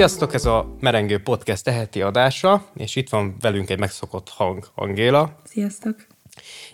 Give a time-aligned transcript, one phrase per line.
[0.00, 5.36] Sziasztok, ez a Merengő Podcast teheti adása, és itt van velünk egy megszokott hang, Angéla.
[5.44, 5.96] Sziasztok.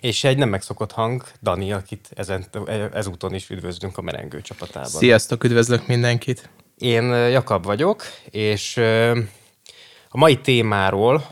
[0.01, 2.47] És egy nem megszokott hang, Dani, akit ezen,
[2.93, 4.91] ezúton is üdvözlünk a Merengő csapatában.
[4.91, 6.49] Sziasztok, üdvözlök mindenkit.
[6.79, 8.77] Én Jakab vagyok, és
[10.09, 11.25] a mai témáról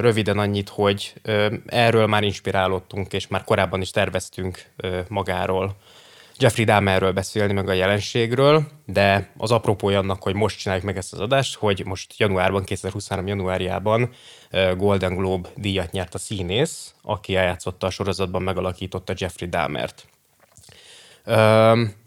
[0.00, 1.14] röviden annyit, hogy
[1.66, 4.64] erről már inspirálódtunk, és már korábban is terveztünk
[5.08, 5.76] magáról
[6.40, 11.12] Jeffrey Dahmerről beszélni, meg a jelenségről, de az apropója annak, hogy most csináljuk meg ezt
[11.12, 14.10] az adást, hogy most januárban, 2023 januárjában
[14.76, 20.06] Golden Globe díjat nyert a színész, aki eljátszotta a sorozatban, megalakította Jeffrey Dahmert.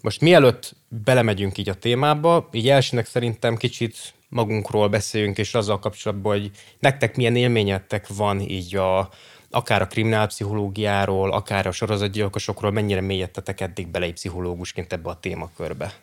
[0.02, 6.31] Most mielőtt belemegyünk így a témába, így elsőnek szerintem kicsit magunkról beszéljünk, és azzal kapcsolatban,
[6.39, 9.09] hogy nektek milyen élményetek van így a,
[9.51, 15.93] akár a kriminálpszichológiáról, akár a sorozatgyilkosokról, mennyire mélyedtetek eddig bele egy pszichológusként ebbe a témakörbe?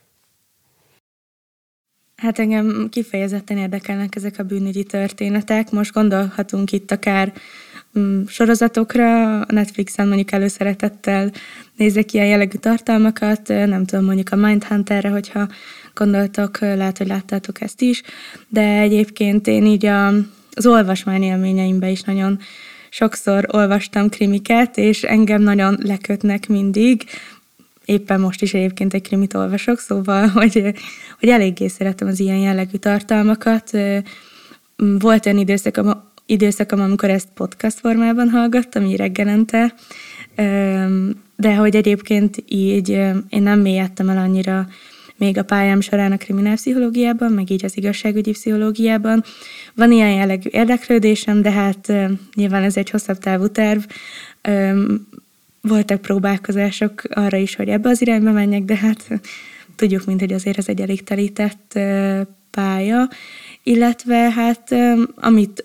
[2.16, 5.70] Hát engem kifejezetten érdekelnek ezek a bűnügyi történetek.
[5.70, 7.32] Most gondolhatunk itt akár
[7.98, 11.30] mm, sorozatokra, a Netflixen mondjuk előszeretettel
[11.76, 15.48] nézek ilyen jellegű tartalmakat, nem tudom, mondjuk a Mindhunterre, hogyha
[15.94, 18.02] gondoltok, lehet, hogy láttátok ezt is,
[18.48, 20.06] de egyébként én így a,
[20.52, 22.38] az olvasmány élményeimbe is nagyon
[22.90, 27.04] sokszor olvastam krimiket, és engem nagyon lekötnek mindig,
[27.88, 30.74] éppen most is egyébként egy krimit olvasok, szóval, hogy,
[31.18, 33.70] hogy eléggé szeretem az ilyen jellegű tartalmakat.
[34.76, 39.74] Volt olyan időszakom, időszakom, amikor ezt podcast formában hallgattam, így reggelente,
[41.36, 42.88] de hogy egyébként így
[43.28, 44.68] én nem mélyedtem el annyira
[45.18, 49.24] még a pályám során a kriminálpszichológiában, meg így az igazságügyi pszichológiában.
[49.74, 51.92] Van ilyen jellegű érdeklődésem, de hát
[52.34, 53.80] nyilván ez egy hosszabb távú terv.
[55.60, 59.20] Voltak próbálkozások arra is, hogy ebbe az irányba menjek, de hát
[59.76, 61.78] tudjuk mint hogy azért ez egy elég telített
[62.50, 63.08] pálya,
[63.62, 64.74] illetve hát
[65.14, 65.64] amit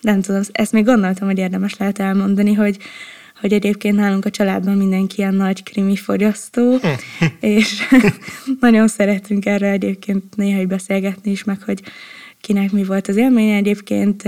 [0.00, 2.76] nem tudom, ezt még gondoltam, hogy érdemes lehet elmondani, hogy
[3.42, 6.78] hogy egyébként nálunk a családban mindenki ilyen nagy krimi fogyasztó,
[7.40, 7.82] és
[8.60, 11.82] nagyon szeretünk erre egyébként néha beszélgetni is, meg hogy
[12.40, 13.56] kinek mi volt az élménye.
[13.56, 14.22] Egyébként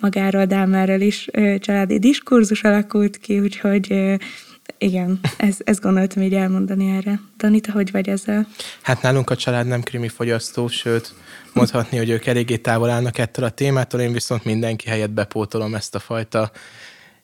[0.00, 4.18] magáról, Dámerről is családi diskurzus alakult ki, úgyhogy
[4.78, 7.20] igen, ez, ezt gondoltam így elmondani erre.
[7.36, 8.46] Danita, hogy vagy ezzel?
[8.82, 11.14] Hát nálunk a család nem krimi fogyasztó, sőt,
[11.52, 15.94] mondhatni, hogy ők eléggé távol állnak ettől a témától, én viszont mindenki helyett bepótolom ezt
[15.94, 16.50] a fajta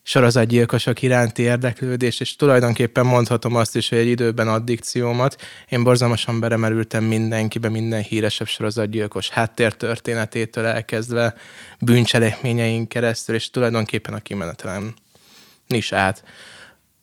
[0.06, 5.36] sorozatgyilkosok iránti érdeklődés, és tulajdonképpen mondhatom azt is, hogy egy időben addikciómat.
[5.68, 11.34] Én borzalmasan beremerültem mindenkibe, minden híresebb sorozatgyilkos háttértörténetétől elkezdve,
[11.80, 14.94] bűncselekményeink keresztül, és tulajdonképpen a kimenetelen
[15.68, 16.24] is át.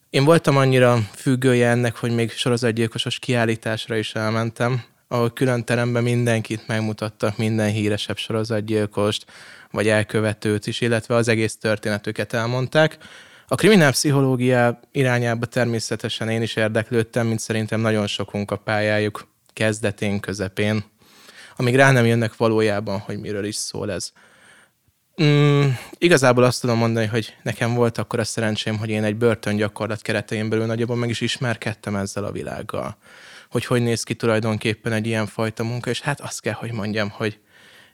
[0.10, 6.68] Én voltam annyira függője ennek, hogy még sorozatgyilkosos kiállításra is elmentem, ahol külön teremben mindenkit
[6.68, 9.26] megmutattak, minden híresebb sorozatgyilkost,
[9.74, 12.98] vagy elkövetőt is, illetve az egész történetüket elmondták.
[13.48, 20.84] A kriminálpszichológia irányába természetesen én is érdeklődtem, mint szerintem nagyon sokunk a pályájuk kezdetén, közepén,
[21.56, 24.12] amíg rá nem jönnek valójában, hogy miről is szól ez.
[25.24, 25.68] Mm,
[25.98, 30.50] igazából azt tudom mondani, hogy nekem volt akkor a szerencsém, hogy én egy börtöngyakorlat keretein
[30.50, 32.98] belül nagyjából meg is ismerkedtem ezzel a világgal.
[33.50, 37.10] Hogy hogy néz ki tulajdonképpen egy ilyen fajta munka, és hát azt kell, hogy mondjam,
[37.10, 37.40] hogy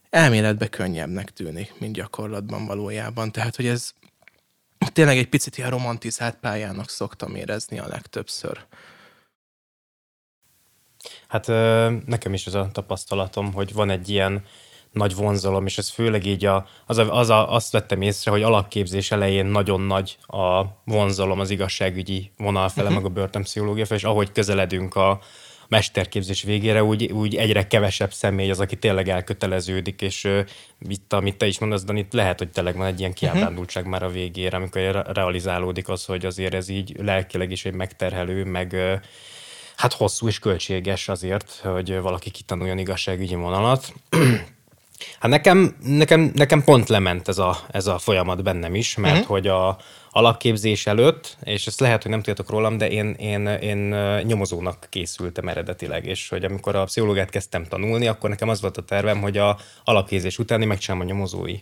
[0.09, 3.31] elméletben könnyebbnek tűnik, mint gyakorlatban valójában.
[3.31, 3.93] Tehát, hogy ez
[4.93, 8.65] tényleg egy picit ilyen romantizált pályának szoktam érezni a legtöbbször.
[11.27, 11.47] Hát
[12.05, 14.45] nekem is az a tapasztalatom, hogy van egy ilyen
[14.91, 18.41] nagy vonzalom, és ez főleg így a, az, a, az a, azt vettem észre, hogy
[18.41, 23.03] alapképzés elején nagyon nagy a vonzalom az igazságügyi vonal fele, uh-huh.
[23.03, 25.19] meg a börtönpszichológia fele, és ahogy közeledünk a,
[25.69, 30.39] mesterképzés végére úgy, úgy egyre kevesebb személy az, aki tényleg elköteleződik, és uh,
[30.87, 33.19] itt, amit te is mondasz, Dani, lehet, hogy tényleg van egy ilyen mhm.
[33.19, 33.99] kiábrándultság uh-huh.
[33.99, 34.81] már a végére, amikor
[35.13, 38.93] realizálódik az, hogy azért ez így lelkileg is egy megterhelő, meg uh,
[39.75, 43.93] hát hosszú és költséges azért, hogy valaki kitanuljon igazságügyi vonalat.
[45.19, 49.29] Hát nekem, nekem, nekem pont lement ez a, ez a folyamat bennem is, mert uh-huh.
[49.29, 49.77] hogy a
[50.11, 53.77] alapképzés előtt, és ezt lehet, hogy nem tudjátok rólam, de én, én, én
[54.23, 58.83] nyomozónak készültem eredetileg, és hogy amikor a pszichológiát kezdtem tanulni, akkor nekem az volt a
[58.83, 61.55] tervem, hogy a alapképzés után én megcsinálom a nyomozói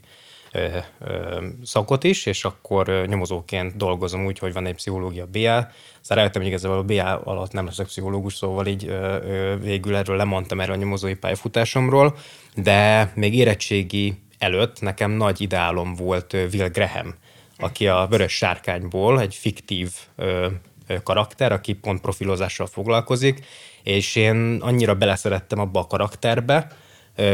[0.52, 0.68] ö,
[1.00, 5.72] ö, szakot is, és akkor nyomozóként dolgozom úgy, hogy van egy pszichológia BA.
[6.02, 9.96] Aztán rájöttem, hogy igazából a BA alatt nem leszek pszichológus, szóval így ö, ö, végül
[9.96, 12.18] erről lemondtam erről a nyomozói pályafutásomról,
[12.56, 17.16] de még érettségi előtt nekem nagy ideálom volt Will Graham,
[17.58, 20.48] aki a Vörös Sárkányból egy fiktív ö,
[20.88, 23.46] ö, karakter, aki pont profilozással foglalkozik,
[23.84, 26.68] és én annyira beleszerettem abba a karakterbe,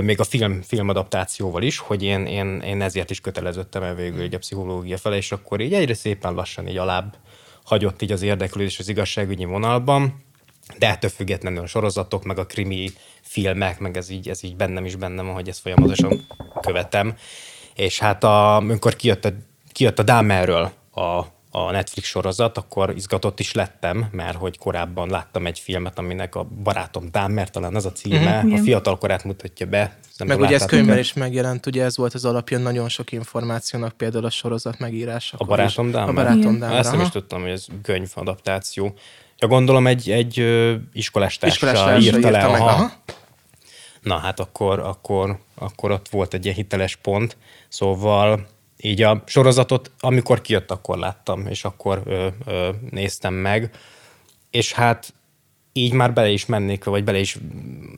[0.02, 4.34] még a film, filmadaptációval is, hogy én, én, én ezért is köteleződtem el végül így
[4.34, 7.18] a pszichológia fele, és akkor így egyre szépen lassan így alább
[7.64, 10.24] hagyott így az érdeklődés az igazságügyi vonalban,
[10.78, 12.90] de ettől függetlenül a sorozatok, meg a krimi
[13.22, 16.28] filmek, meg ez így, ez így bennem is bennem hogy ezt folyamatosan
[16.62, 17.16] követem.
[17.76, 19.32] És hát a, amikor kijött a,
[19.74, 21.26] kijött a Dámerről a
[21.56, 26.44] a Netflix sorozat, akkor izgatott is lettem, mert hogy korábban láttam egy filmet, aminek a
[26.64, 28.54] barátom Dahmer, talán az a címe, mm-hmm.
[28.54, 29.98] a fiatal korát mutatja be.
[30.18, 33.94] Nem Meg ugye ez könyvben is megjelent, ugye ez volt az alapja nagyon sok információnak,
[33.94, 35.38] például a sorozat megírása.
[35.40, 36.10] A barátom Dahmer?
[36.10, 36.78] A barátom Dahmer.
[36.78, 38.94] Ezt nem is tudtam, hogy ez könyv adaptáció.
[39.38, 40.46] Ja, gondolom egy, egy
[40.94, 42.48] iskolás társa írta le.
[42.48, 42.92] Meg, aha.
[44.02, 47.38] Na hát akkor, akkor, akkor ott volt egy ilyen hiteles pont,
[47.68, 48.48] szóval
[48.84, 53.72] így a sorozatot, amikor kijött, akkor láttam, és akkor ö, ö, néztem meg.
[54.50, 55.14] És hát
[55.74, 57.38] így már bele is mennék, vagy bele is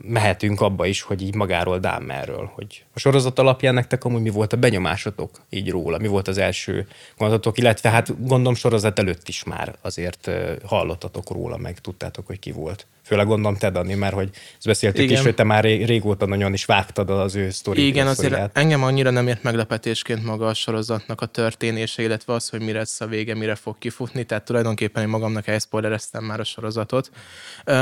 [0.04, 4.54] mehetünk abba is, hogy így magáról Dámerről, hogy a sorozat alapján nektek amúgy mi volt
[4.54, 9.44] a benyomásotok így róla, mi volt az első gondolatok, illetve hát gondolom sorozat előtt is
[9.44, 10.30] már azért
[10.66, 12.88] hallottatok róla, meg tudtátok, hogy ki volt.
[13.06, 15.18] Főleg gondolom te, Dani, mert hogy ezt beszéltük Igen.
[15.18, 17.88] is, hogy te már régóta nagyon is vágtad az ő sztori.
[17.88, 18.58] Igen, azért sztoriát.
[18.58, 23.02] engem annyira nem ért meglepetésként maga a sorozatnak a történése, illetve az, hogy mire lesz
[23.02, 27.10] a vége, mire fog kifutni, tehát tulajdonképpen én magamnak elszpoilereztem már a sorozatot.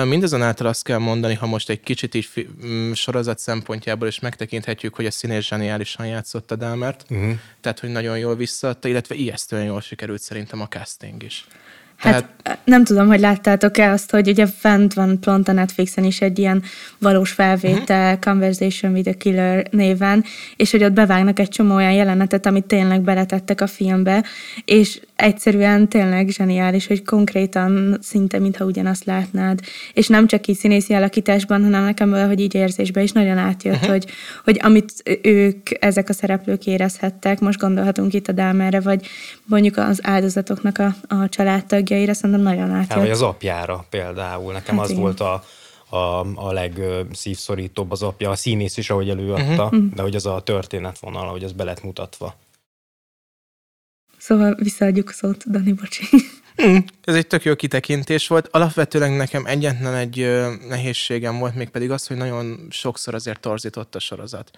[0.05, 2.47] Mindazonáltal azt kell mondani, ha most egy kicsit így
[2.93, 7.31] sorozat szempontjából is megtekinthetjük, hogy a színés zseniálisan játszott a Dámert, uh-huh.
[7.61, 11.45] tehát hogy nagyon jól visszaadta, illetve ijesztően jól sikerült szerintem a casting is.
[12.03, 12.59] Hát Tehát...
[12.65, 16.63] nem tudom, hogy láttátok-e azt, hogy ugye fent van pont a Netflixen is egy ilyen
[16.97, 18.19] valós felvétel, uh-huh.
[18.19, 20.23] Conversation with a Killer néven,
[20.55, 24.23] és hogy ott bevágnak egy csomó olyan jelenetet, amit tényleg beletettek a filmbe,
[24.65, 29.59] és egyszerűen tényleg zseniális, hogy konkrétan szinte, mintha ugyanazt látnád.
[29.94, 33.89] És nem csak így színészi alakításban, hanem nekem valahogy így érzésbe is nagyon átjött, uh-huh.
[33.89, 34.06] hogy,
[34.44, 39.07] hogy amit ők, ezek a szereplők érezhettek, most gondolhatunk itt a Dámerre, vagy
[39.45, 41.29] mondjuk az áldozatoknak a, a
[41.94, 42.90] családtagjaira, szerintem nagyon átjött.
[42.90, 44.54] Hát, vagy az apjára például.
[44.54, 45.01] Nekem hát az igen.
[45.01, 45.44] volt a,
[45.90, 49.94] a, a legszívszorítóbb az apja, a színész is, ahogy előadta, uh-huh.
[49.94, 52.36] de hogy az a történetvonal, ahogy az be lett mutatva.
[54.18, 56.04] Szóval visszaadjuk a szót, Dani, bocsi.
[56.61, 58.47] Mm, ez egy tök jó kitekintés volt.
[58.51, 60.17] Alapvetően nekem egyetlen egy
[60.67, 64.51] nehézségem volt, mégpedig az, hogy nagyon sokszor azért torzított a sorozat.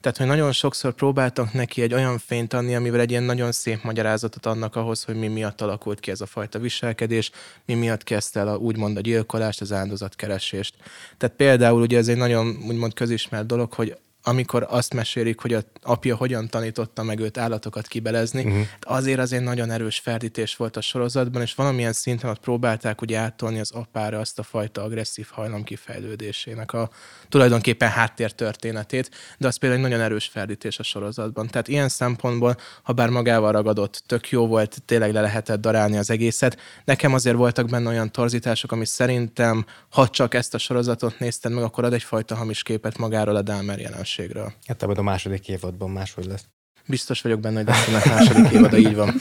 [0.00, 3.82] Tehát, hogy nagyon sokszor próbáltak neki egy olyan fényt adni, amivel egy ilyen nagyon szép
[3.82, 7.30] magyarázatot adnak ahhoz, hogy mi miatt alakult ki ez a fajta viselkedés,
[7.64, 10.74] mi miatt kezdte el a, úgymond a gyilkolást, az áldozatkeresést.
[11.18, 15.62] Tehát például ugye ez egy nagyon úgymond közismert dolog, hogy amikor azt mesélik, hogy a
[15.82, 18.66] apja hogyan tanította meg őt állatokat kibelezni, uh-huh.
[18.80, 23.18] azért az egy nagyon erős ferdítés volt a sorozatban, és valamilyen szinten ott próbálták ugye
[23.18, 26.90] átolni az apára azt a fajta agresszív hajlam kifejlődésének a
[27.28, 31.46] tulajdonképpen háttértörténetét, de az például egy nagyon erős ferdítés a sorozatban.
[31.46, 36.10] Tehát ilyen szempontból, ha bár magával ragadott, tök jó volt, tényleg le lehetett darálni az
[36.10, 36.58] egészet.
[36.84, 41.64] Nekem azért voltak benne olyan torzítások, ami szerintem, ha csak ezt a sorozatot nézted meg,
[41.64, 44.52] akkor ad egyfajta hamis képet magáról a Dahmer jelenség jelenségről.
[44.66, 46.44] Hát ebben a második évadban máshogy lesz.
[46.86, 49.14] Biztos vagyok benne, hogy lesz a második évada, így van.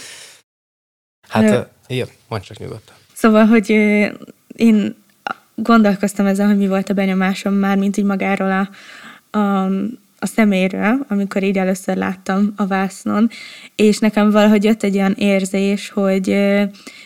[1.30, 2.96] Hát, igen, mondd csak nyugodtan.
[3.14, 3.70] Szóval, hogy
[4.56, 4.96] én
[5.56, 8.70] gondolkoztam ezen, hogy mi volt a benyomásom már, mint így magáról a,
[9.38, 9.65] a,
[10.20, 13.30] a szeméről, amikor így először láttam a vásznon,
[13.75, 16.38] és nekem valahogy jött egy olyan érzés, hogy,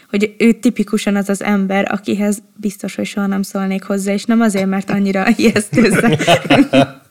[0.10, 4.42] hogy ő tipikusan az az ember, akihez biztos, hogy soha nem szólnék hozzá, és nem
[4.42, 5.92] azért, mert annyira ijesztő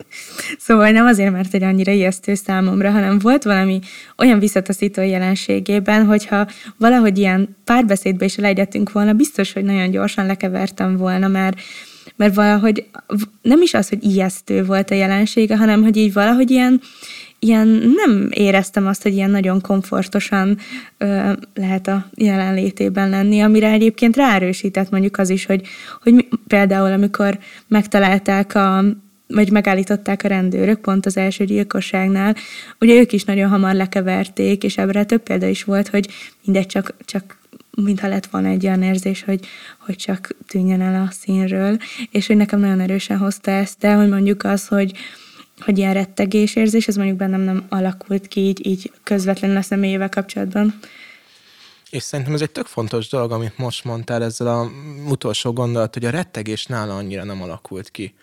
[0.59, 3.81] Szóval nem azért, mert egy annyira ijesztő számomra, hanem volt valami
[4.19, 10.97] olyan visszataszító jelenségében, hogyha valahogy ilyen párbeszédbe is legyettünk volna, biztos, hogy nagyon gyorsan lekevertem
[10.97, 11.57] volna, mert
[12.17, 12.87] mert valahogy
[13.43, 16.81] nem is az, hogy ijesztő volt a jelensége, hanem hogy így valahogy ilyen,
[17.39, 17.69] ilyen
[18.05, 20.59] nem éreztem azt, hogy ilyen nagyon komfortosan
[20.99, 25.67] ö, lehet a jelenlétében lenni, amire egyébként ráerősített mondjuk az is, hogy,
[26.03, 28.85] hogy például amikor megtalálták a,
[29.27, 32.37] vagy megállították a rendőrök pont az első gyilkosságnál,
[32.81, 36.09] ugye ők is nagyon hamar lekeverték, és ebbre több példa is volt, hogy
[36.45, 37.39] mindegy, csak, csak
[37.71, 39.47] mintha lett volna egy olyan érzés, hogy,
[39.79, 41.79] hogy csak tűnjön el a színről,
[42.11, 44.93] és hogy nekem nagyon erősen hozta ezt, de hogy mondjuk az, hogy,
[45.61, 50.09] hogy ilyen rettegés érzés, ez mondjuk bennem nem alakult ki így, így közvetlenül a személyével
[50.09, 50.75] kapcsolatban.
[51.91, 54.71] És szerintem ez egy tök fontos dolog, amit most mondtál ezzel a
[55.09, 58.15] utolsó gondolat, hogy a rettegés nála annyira nem alakult ki.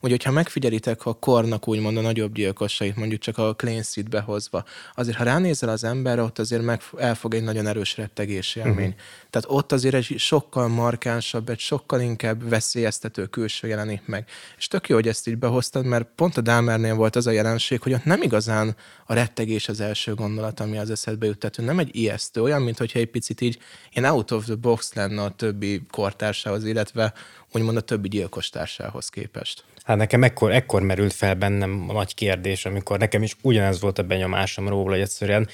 [0.00, 4.64] Úgy, hogyha megfigyelitek a kornak úgymond a nagyobb gyilkosait, mondjuk csak a Seed behozva,
[4.94, 8.74] azért ha ránézel az emberre, ott azért meg elfog egy nagyon erős rettegés élmény.
[8.74, 9.00] Uh-huh.
[9.30, 14.28] Tehát ott azért egy sokkal markánsabb, egy sokkal inkább veszélyeztető külső jelenik meg.
[14.56, 17.80] És tök jó, hogy ezt így behoztad, mert pont a Dámernél volt az a jelenség,
[17.80, 18.76] hogy ott nem igazán
[19.06, 21.38] a rettegés az első gondolat, ami az eszedbe jut.
[21.38, 23.58] Tehát nem egy ijesztő, olyan, mintha egy picit így
[23.92, 27.12] én out of the box lenne a többi kortársához, illetve
[27.52, 29.64] úgymond a többi gyilkos társához képest.
[29.84, 33.98] Hát nekem ekkor, ekkor merült fel bennem a nagy kérdés, amikor nekem is ugyanez volt
[33.98, 35.48] a benyomásom róla, hogy egyszerűen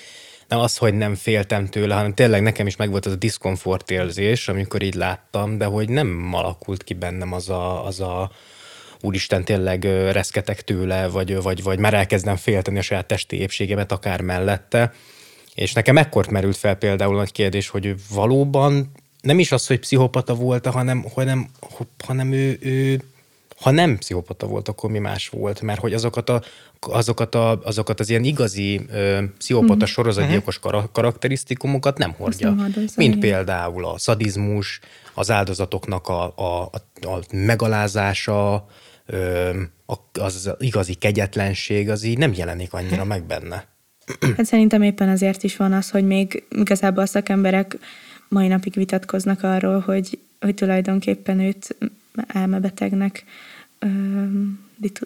[0.49, 4.49] nem az, hogy nem féltem tőle, hanem tényleg nekem is megvolt az a diszkomfort érzés,
[4.49, 8.31] amikor így láttam, de hogy nem alakult ki bennem az a, az a
[9.01, 14.21] úristen, tényleg reszketek tőle, vagy, vagy, vagy már elkezdem félteni a saját testi épségemet akár
[14.21, 14.93] mellette.
[15.55, 18.91] És nekem ekkor merült fel például nagy kérdés, hogy valóban
[19.25, 21.49] nem is az, hogy pszichopata volt, hanem, hanem,
[22.04, 23.02] hanem ő, ő
[23.61, 25.61] ha nem pszichopata volt, akkor mi más volt?
[25.61, 26.43] Mert hogy azokat, a,
[26.81, 29.88] azokat, a, azokat az ilyen igazi ö, pszichopata mm.
[29.88, 32.50] sorozatgyilkos kar- karakterisztikumokat nem hordja.
[32.50, 34.81] Nem Mint például a szadizmus,
[35.14, 38.66] az áldozatoknak a, a, a, a megalázása,
[39.07, 39.50] ö,
[40.12, 43.73] az igazi kegyetlenség, az így nem jelenik annyira meg benne.
[44.37, 47.78] Hát szerintem éppen azért is van az, hogy még igazából a szakemberek
[48.28, 51.76] mai napig vitatkoznak arról, hogy, hogy tulajdonképpen őt
[52.26, 53.25] elmebetegnek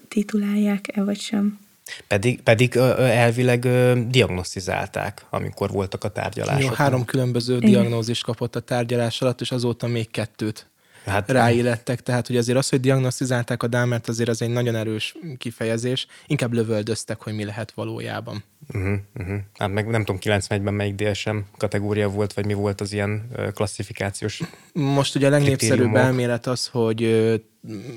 [0.08, 1.58] titulálják-e vagy sem.
[2.06, 3.66] Pedig, pedig elvileg
[4.08, 6.62] diagnosztizálták, amikor voltak a tárgyalások.
[6.62, 10.66] Jó, három különböző diagnózist kapott a tárgyalás alatt, és azóta még kettőt
[11.08, 15.16] hát, ráillettek, tehát hogy azért az, hogy diagnosztizálták a dámert, azért az egy nagyon erős
[15.38, 18.44] kifejezés, inkább lövöldöztek, hogy mi lehet valójában.
[18.74, 19.38] Uh-huh, uh-huh.
[19.58, 24.40] Hát meg nem tudom, 91-ben melyik DSM kategória volt, vagy mi volt az ilyen klasszifikációs
[24.72, 27.02] Most ugye a legnépszerűbb elmélet az, hogy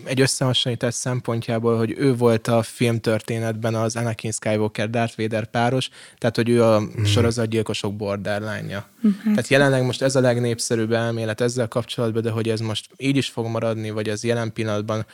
[0.04, 6.36] egy összehasonlítás szempontjából, hogy ő volt a filmtörténetben az Anakin Skywalker Darth Vader páros, tehát
[6.36, 7.04] hogy ő a mm.
[7.04, 8.86] sorozatgyilkosok borderline-ja.
[9.08, 9.24] Mm, hát.
[9.24, 13.30] Tehát jelenleg most ez a legnépszerűbb elmélet ezzel kapcsolatban, de hogy ez most így is
[13.30, 15.06] fog maradni, vagy az jelen pillanatban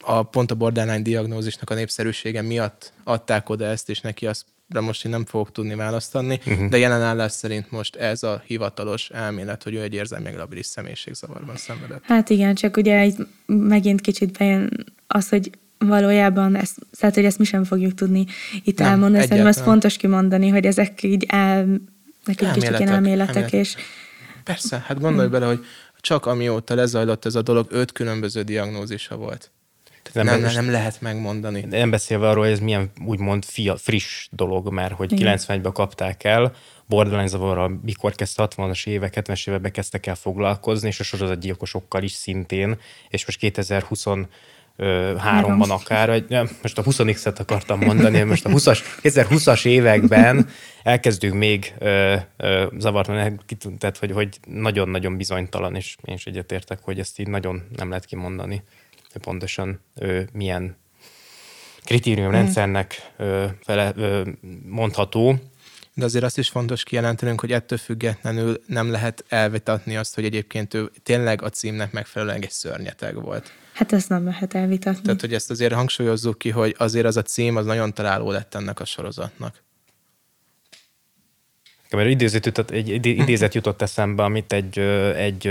[0.00, 4.80] a pont a borderline diagnózisnak a népszerűsége miatt adták oda ezt, és neki azt de
[4.80, 6.68] most én nem fogok tudni választani, uh-huh.
[6.68, 11.56] de jelen állás szerint most ez a hivatalos elmélet, hogy ő egy érzelmi labilis személyiségzavarban
[11.56, 12.02] szenvedett.
[12.04, 17.38] Hát igen, csak ugye itt megint kicsit bejön az, hogy valójában ezt, tehát, hogy ezt
[17.38, 18.26] mi sem fogjuk tudni
[18.64, 21.64] itt nem, elmondani, szerintem ez fontos kimondani, hogy ezek így el,
[22.24, 23.52] nekünk kicsit ilyen elméletek, elméletek.
[23.52, 23.76] és...
[24.44, 25.38] Persze, hát gondolj hmm.
[25.38, 25.64] bele, hogy
[26.00, 29.50] csak amióta lezajlott ez a dolog, öt különböző diagnózisa volt.
[30.12, 31.64] Tehát nem, nem, nem lehet megmondani.
[31.70, 36.52] Nem beszélve arról, hogy ez milyen úgymond fia, friss dolog, mert hogy 91-ben kapták el,
[36.86, 42.12] borderline zavarral mikor kezdte 60-as évek, 70-es években kezdtek el foglalkozni, és a sorozatgyilkosokkal is
[42.12, 44.06] szintén, és most 2020
[45.18, 50.48] háromban akár, vagy nem, most a 20x-et akartam mondani, most a 20-as, 2020-as években
[50.82, 53.40] elkezdünk még ö, ö, zavartan,
[53.78, 58.04] tehát hogy, hogy nagyon-nagyon bizonytalan, és én is egyetértek, hogy ezt így nagyon nem lehet
[58.04, 58.62] kimondani
[59.12, 60.76] pontosan ő, milyen
[61.84, 64.28] kritériumrendszernek ö, fele, ö,
[64.66, 65.38] mondható.
[65.94, 70.74] De azért azt is fontos kijelentenünk, hogy ettől függetlenül nem lehet elvitatni azt, hogy egyébként
[70.74, 73.52] ő tényleg a címnek megfelelően egy szörnyeteg volt.
[73.72, 75.02] Hát ezt nem lehet elvitatni.
[75.02, 78.54] Tehát, hogy ezt azért hangsúlyozzuk ki, hogy azért az a cím az nagyon találó lett
[78.54, 79.62] ennek a sorozatnak.
[81.90, 84.78] Mert idézet jutott, egy idézet jutott eszembe, amit egy,
[85.16, 85.50] egy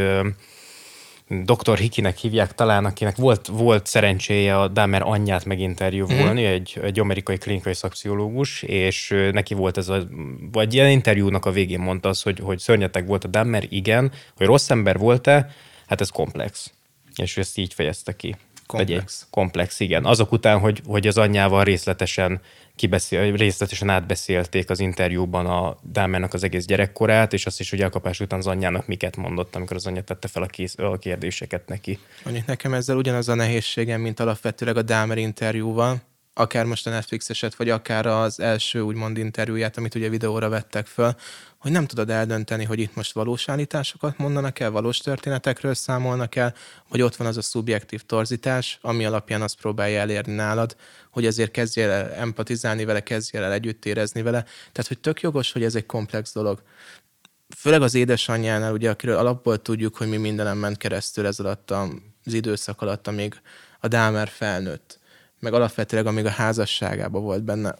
[1.29, 1.77] Dr.
[1.77, 6.45] Hikinek hívják talán, akinek volt, volt szerencséje a Dahmer anyját meginterjúvolni, mm.
[6.45, 10.07] egy, egy amerikai klinikai szakpszichológus, és neki volt ez a,
[10.51, 14.45] vagy ilyen interjúnak a végén mondta az, hogy, hogy szörnyeteg volt a Dahmer, igen, hogy
[14.45, 15.49] rossz ember volt-e,
[15.87, 16.71] hát ez komplex.
[17.15, 18.35] És ezt így fejezte ki.
[18.67, 19.27] Komplex.
[19.29, 20.05] komplex, igen.
[20.05, 22.41] Azok után, hogy, hogy az anyjával részletesen
[22.75, 28.19] kibeszél, részletesen átbeszélték az interjúban a Dámernak az egész gyerekkorát, és azt is, hogy elkapás
[28.19, 31.99] után az anyjának miket mondott, amikor az anyja tette fel a, kész, a kérdéseket neki.
[32.23, 36.01] Mondjuk nekem ezzel ugyanaz a nehézségem, mint alapvetőleg a Dámer interjúval,
[36.33, 40.85] akár most a Netflix eset, vagy akár az első úgymond interjúját, amit ugye videóra vettek
[40.85, 41.15] föl,
[41.57, 46.53] hogy nem tudod eldönteni, hogy itt most valós állításokat mondanak el, valós történetekről számolnak el,
[46.89, 50.75] vagy ott van az a szubjektív torzítás, ami alapján azt próbálja elérni nálad,
[51.11, 54.41] hogy azért kezdjél el empatizálni vele, kezdjél el együtt érezni vele.
[54.71, 56.61] Tehát, hogy tök jogos, hogy ez egy komplex dolog.
[57.57, 62.33] Főleg az édesanyjánál, ugye, akiről alapból tudjuk, hogy mi mindenem ment keresztül ez alatt az
[62.33, 63.41] időszak alatt, amíg
[63.79, 64.99] a Dámer felnőtt
[65.39, 67.75] meg alapvetőleg amíg a házasságában volt benne.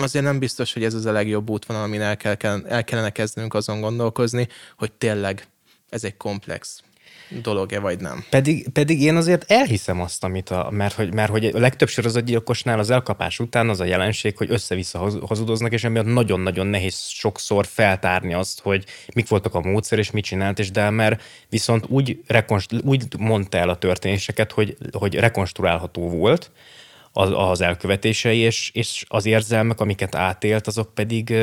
[0.00, 3.54] Azért nem biztos, hogy ez az a legjobb útvonal, amin el, kell, el kellene kezdenünk
[3.54, 5.46] azon gondolkozni, hogy tényleg
[5.88, 6.82] ez egy komplex
[7.42, 8.24] dolog-e, vagy nem.
[8.30, 12.78] Pedig, pedig én azért elhiszem azt, amit a, mert, hogy, mert hogy a legtöbb sorozatgyilkosnál
[12.78, 18.34] az elkapás után az a jelenség, hogy össze-vissza hazudoznak, és emiatt nagyon-nagyon nehéz sokszor feltárni
[18.34, 23.04] azt, hogy mik voltak a módszer, és mit csinált, és Delmer viszont úgy, rekonst, úgy
[23.18, 26.50] mondta el a történéseket, hogy, hogy rekonstruálható volt,
[27.16, 31.34] az, az elkövetései, és, és az érzelmek, amiket átélt, azok pedig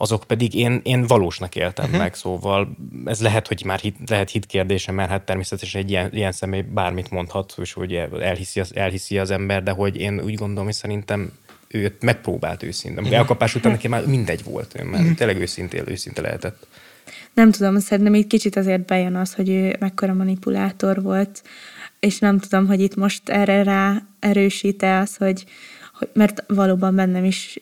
[0.00, 2.00] azok pedig én, én valósnak éltem uh-huh.
[2.00, 6.10] meg, szóval ez lehet, hogy már hit, lehet hit kérdése, mert hát természetesen egy ilyen,
[6.12, 10.34] ilyen személy bármit mondhat, és hogy elhiszi az, elhiszi az ember, de hogy én úgy
[10.34, 11.32] gondolom, hogy szerintem
[11.68, 13.02] ő megpróbált őszintén.
[13.02, 13.18] Uh-huh.
[13.18, 15.14] Elkapás után neki már mindegy volt, mert uh-huh.
[15.16, 16.66] tényleg őszintén, őszinte lehetett.
[17.34, 21.42] Nem tudom, szerintem itt kicsit azért bejön az, hogy ő mekkora manipulátor volt,
[22.00, 25.44] és nem tudom, hogy itt most erre rá erősít-e az, hogy,
[25.98, 27.60] hogy mert valóban bennem is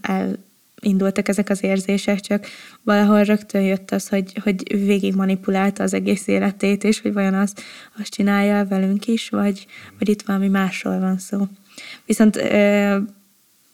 [0.00, 0.44] el
[0.80, 2.46] indultak ezek az érzések, csak
[2.82, 7.54] valahol rögtön jött az, hogy, hogy végig manipulálta az egész életét, és hogy vajon az,
[7.98, 9.66] azt csinálja velünk is, vagy,
[9.98, 11.46] vagy itt valami másról van szó.
[12.04, 12.96] Viszont ö,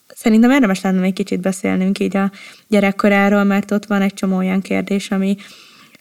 [0.09, 2.31] szerintem érdemes lenne még kicsit beszélnünk így a
[2.69, 5.37] gyerekkoráról, mert ott van egy csomó olyan kérdés, ami,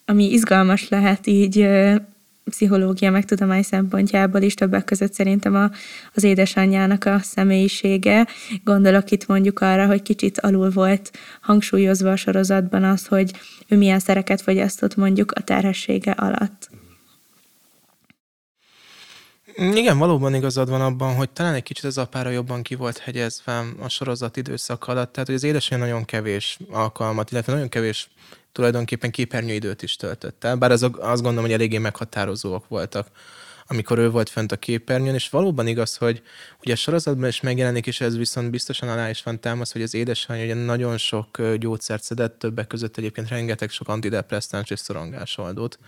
[0.06, 1.68] ami izgalmas lehet így
[2.44, 5.72] pszichológia meg tudomány szempontjából is többek között szerintem a,
[6.14, 8.28] az édesanyjának a személyisége.
[8.64, 13.32] Gondolok itt mondjuk arra, hogy kicsit alul volt hangsúlyozva a sorozatban az, hogy
[13.68, 16.70] ő milyen szereket fogyasztott mondjuk a terhessége alatt.
[19.55, 23.63] Igen, valóban igazad van abban, hogy talán egy kicsit az apára jobban ki volt hegyezve
[23.79, 28.10] a sorozat időszak alatt, tehát hogy az édesanyja nagyon kevés alkalmat, illetve nagyon kevés
[28.51, 33.08] tulajdonképpen képernyőidőt is töltött el, bár azok azt gondolom, hogy eléggé meghatározóak voltak
[33.72, 36.22] amikor ő volt fent a képernyőn, és valóban igaz, hogy
[36.63, 39.93] ugye a sorozatban is megjelenik, és ez viszont biztosan alá is van támasz, hogy az
[39.93, 45.79] édesanyja ugye nagyon sok gyógyszert szedett, többek között egyébként rengeteg sok antidepresszáns és szorongásoldót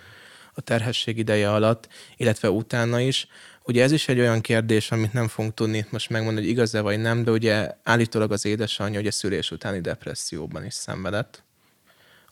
[0.53, 3.27] a terhesség ideje alatt, illetve utána is.
[3.65, 6.99] Ugye ez is egy olyan kérdés, amit nem fogunk tudni most megmondani, hogy igaz-e vagy
[6.99, 11.43] nem, de ugye állítólag az édesanyja ugye szülés utáni depresszióban is szenvedett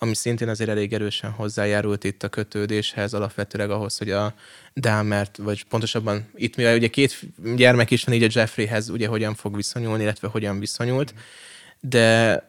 [0.04, 4.34] ami szintén azért elég erősen hozzájárult itt a kötődéshez, alapvetőleg ahhoz, hogy a
[4.74, 7.20] Dámert, vagy pontosabban itt, mivel ugye két
[7.56, 11.14] gyermek is van, így a Jeffreyhez ugye hogyan fog viszonyulni, illetve hogyan viszonyult,
[11.80, 12.40] de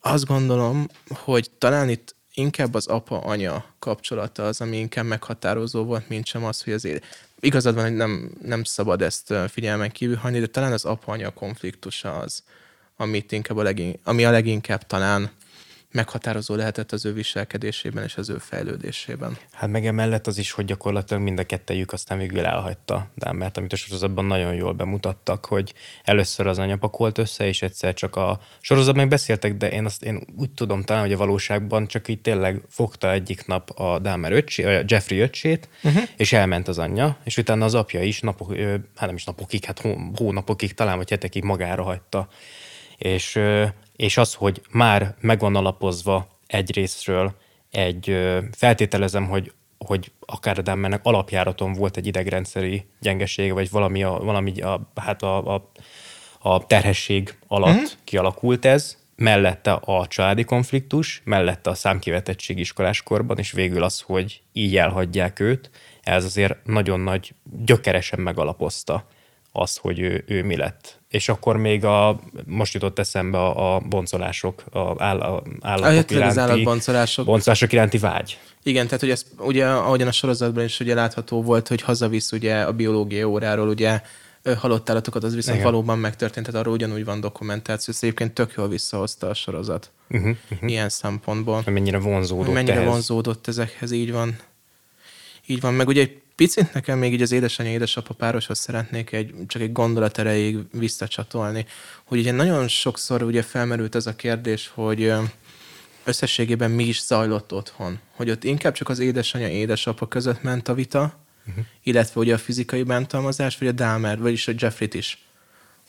[0.00, 6.26] azt gondolom, hogy talán itt inkább az apa-anya kapcsolata az, ami inkább meghatározó volt, mint
[6.26, 7.04] sem az, hogy azért
[7.44, 12.18] igazad van, hogy nem, nem szabad ezt figyelmen kívül hagyni, de talán az apa-anya konfliktusa
[12.18, 12.42] az,
[12.96, 15.30] amit inkább a legin, ami a leginkább talán
[15.94, 19.38] meghatározó lehetett az ő viselkedésében és az ő fejlődésében.
[19.52, 23.72] Hát meg emellett az is, hogy gyakorlatilag mind a kettejük aztán végül elhagyta mert amit
[23.72, 28.40] a sorozatban nagyon jól bemutattak, hogy először az anya pakolt össze, és egyszer csak a
[28.60, 32.62] sorozatban beszéltek, de én azt én úgy tudom talán, hogy a valóságban csak így tényleg
[32.68, 36.02] fogta egyik nap a Dahmer öcsé, a Jeffrey öcsét, uh-huh.
[36.16, 38.56] és elment az anyja, és utána az apja is napok,
[38.96, 39.82] hát nem is napokig, hát
[40.14, 42.28] hónapokig, talán vagy hetekig magára hagyta.
[42.98, 43.40] És
[43.96, 47.34] és az, hogy már megvan alapozva egyrésztről
[47.70, 48.16] egy,
[48.52, 54.60] feltételezem, hogy hogy akár a Dammernek alapjáraton volt egy idegrendszeri gyengesége, vagy valami, a, valami
[54.60, 55.70] a, hát a, a,
[56.38, 57.84] a terhesség alatt mm-hmm.
[58.04, 64.76] kialakult ez, mellette a családi konfliktus, mellette a számkivetettség iskoláskorban, és végül az, hogy így
[64.76, 65.70] elhagyják őt,
[66.02, 69.06] ez azért nagyon nagy, gyökeresen megalapozta
[69.56, 70.98] azt, hogy ő, ő mi lett.
[71.08, 76.14] És akkor még a, most jutott eszembe a, a boncolások, a áll, a állatok a,
[76.14, 77.24] iránti, állatboncolások.
[77.24, 78.38] boncolások iránti vágy.
[78.62, 82.60] Igen, tehát hogy ez ugye, ahogyan a sorozatban is ugye látható volt, hogy hazavisz ugye
[82.60, 84.00] a biológia óráról ugye
[84.58, 85.70] halott állatokat, az viszont Igen.
[85.70, 89.90] valóban megtörtént, tehát arról ugyanúgy van dokumentáció, ez egyébként tök jól visszahozta a sorozat.
[90.08, 90.70] Uh-huh, uh-huh.
[90.70, 91.62] Ilyen szempontból.
[91.66, 92.88] Mennyire vonzódott Mennyire ehhez.
[92.88, 94.38] vonzódott ezekhez, így van.
[95.46, 99.34] Így van, meg ugye egy picit nekem még így az édesanyja, édesapa pároshoz szeretnék egy,
[99.46, 101.66] csak egy gondolat erejéig visszacsatolni,
[102.04, 105.12] hogy ugye nagyon sokszor ugye felmerült ez a kérdés, hogy
[106.04, 107.98] összességében mi is zajlott otthon.
[108.10, 111.64] Hogy ott inkább csak az édesanyja, édesapa között ment a vita, uh-huh.
[111.82, 115.18] illetve ugye a fizikai bántalmazás, vagy a Dahmer, vagyis a Jeffrey-t is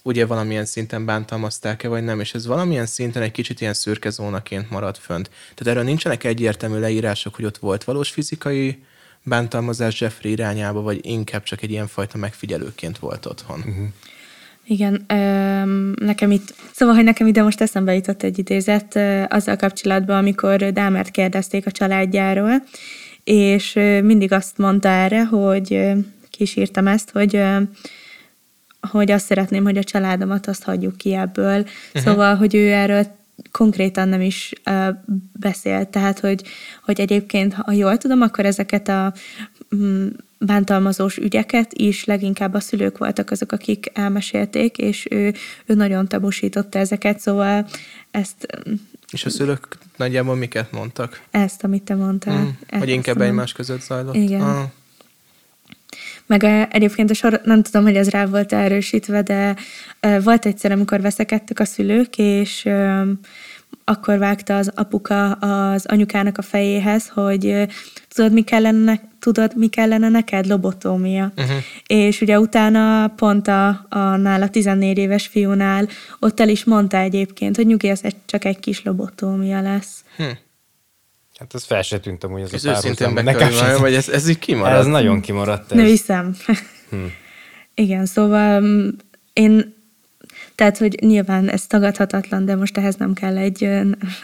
[0.08, 4.70] ugye valamilyen szinten bántalmazták-e, vagy nem, és ez valamilyen szinten egy kicsit ilyen szürke zónaként
[4.70, 5.30] marad fönt.
[5.30, 8.84] Tehát erről nincsenek egyértelmű leírások, hogy ott volt valós fizikai
[9.26, 13.60] bántalmazás Jeffrey irányába, vagy inkább csak egy ilyen fajta megfigyelőként volt otthon?
[13.60, 13.86] Uh-huh.
[14.68, 15.06] Igen,
[15.96, 18.96] nekem itt, szóval, hogy nekem ide most eszembe jutott egy idézet
[19.28, 22.64] azzal kapcsolatban, amikor Dámert kérdezték a családjáról,
[23.24, 25.68] és mindig azt mondta erre, hogy
[26.30, 27.42] ki is írtam ezt, hogy
[28.92, 31.60] hogy azt szeretném, hogy a családomat azt hagyjuk ki ebből.
[31.60, 32.02] Uh-huh.
[32.04, 33.06] Szóval, hogy ő erről
[33.52, 34.88] konkrétan nem is uh,
[35.40, 35.90] beszélt.
[35.90, 36.44] Tehát, hogy,
[36.84, 39.14] hogy egyébként, ha jól tudom, akkor ezeket a
[39.72, 45.34] um, bántalmazós ügyeket is leginkább a szülők voltak azok, akik elmesélték, és ő,
[45.66, 47.68] ő nagyon tabusította ezeket, szóval
[48.12, 48.48] ezt...
[49.12, 51.22] És a szülők nagyjából miket mondtak?
[51.32, 52.44] Ezt, amit te mondtál.
[52.44, 54.16] Mm, ezt hogy inkább egymás között zajlott?
[54.16, 54.42] Igen.
[54.42, 54.64] Ah.
[56.26, 59.56] Meg egyébként a sor, nem tudom, hogy ez rá volt erősítve, de
[60.24, 62.70] volt egyszer, amikor veszekedtek a szülők, és
[63.84, 67.68] akkor vágta az apuka az anyukának a fejéhez, hogy
[68.14, 70.46] tudod, mi kellene, tudod, mi kellene neked?
[70.46, 71.32] Lobotómia.
[71.38, 71.58] Uh-huh.
[71.88, 75.88] És ugye utána pont a, a nála 14 éves fiúnál
[76.20, 80.04] ott el is mondta egyébként, hogy nyugi, ez csak egy kis lobotómia lesz.
[80.18, 80.24] Hm.
[81.40, 83.14] Hát ez fel se tűnt hogy ez, ez a párhuzam.
[83.14, 83.80] Nekem sem.
[83.80, 84.80] Vagy ez, ez így kimaradt?
[84.80, 85.72] Ez nagyon kimaradt.
[85.72, 85.78] Ez.
[85.78, 86.36] Ne viszem.
[86.90, 87.06] Hm.
[87.84, 88.88] Igen, szóval mm,
[89.34, 89.74] én
[90.56, 93.70] tehát, hogy nyilván ez tagadhatatlan, de most ehhez nem kell egy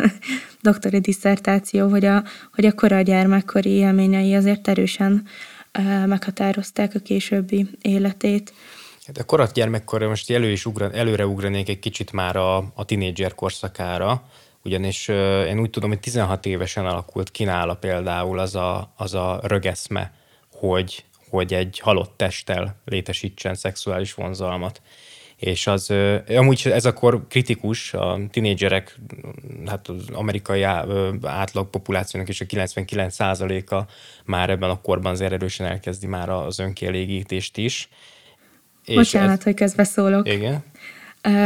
[0.62, 5.28] doktori diszertáció, hogy a, hogy a kora gyermekkori élményei azért erősen
[6.06, 8.54] meghatározták a későbbi életét.
[9.06, 12.86] Hát a korat gyermekkorra most elő is ugran, előre ugranék egy kicsit már a, a
[12.86, 14.24] tinédzser korszakára,
[14.64, 15.08] ugyanis
[15.48, 20.14] én úgy tudom, hogy 16 évesen alakult ki nála például az a, az a rögeszme,
[20.52, 24.82] hogy, hogy egy halott testtel létesítsen szexuális vonzalmat
[25.42, 25.94] és az,
[26.28, 29.00] amúgy ez akkor kritikus, a tinédzserek,
[29.66, 30.64] hát az amerikai
[31.24, 33.92] átlag populációnak is a 99%-a
[34.26, 37.90] már ebben a korban azért erősen elkezdi már az önkielégítést is.
[38.86, 40.28] Bocsánat, ez, hogy közbeszólok.
[40.28, 40.64] Igen.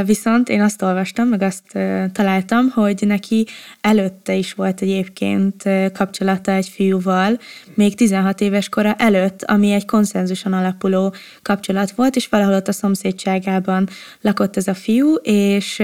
[0.06, 1.78] Viszont én azt olvastam, meg azt
[2.12, 3.48] találtam, hogy neki
[3.82, 7.40] előtte is volt egyébként kapcsolata egy fiúval,
[7.74, 12.72] még 16 éves kora előtt, ami egy konszenzuson alapuló kapcsolat volt, és valahol ott a
[12.72, 13.88] szomszédságában
[14.22, 15.84] lakott ez a fiú, és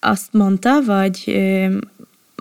[0.00, 1.40] azt mondta, vagy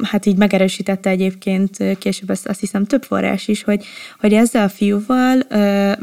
[0.04, 3.86] hát így megerősítette egyébként később azt, azt hiszem több forrás is, hogy,
[4.20, 5.42] hogy ezzel a fiúval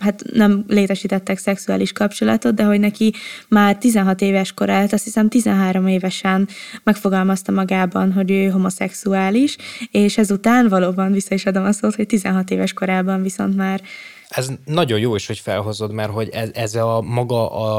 [0.01, 3.13] hát nem létesítettek szexuális kapcsolatot, de hogy neki
[3.49, 6.49] már 16 éves korát, azt hiszem 13 évesen
[6.83, 9.57] megfogalmazta magában, hogy ő homoszexuális,
[9.91, 13.81] és ezután valóban vissza is adom a szót, hogy 16 éves korában viszont már
[14.29, 17.79] ez nagyon jó is, hogy felhozod, mert hogy ez, ez a maga a,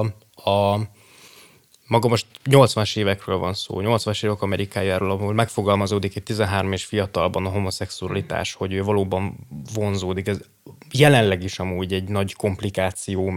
[0.49, 0.79] a
[1.87, 7.45] maga most 80-as évekről van szó, 80-as évek Amerikájáról, ahol megfogalmazódik egy 13 és fiatalban
[7.45, 10.27] a homoszexualitás, hogy ő valóban vonzódik.
[10.27, 10.39] Ez
[10.91, 13.33] jelenleg is amúgy egy nagy komplikáció,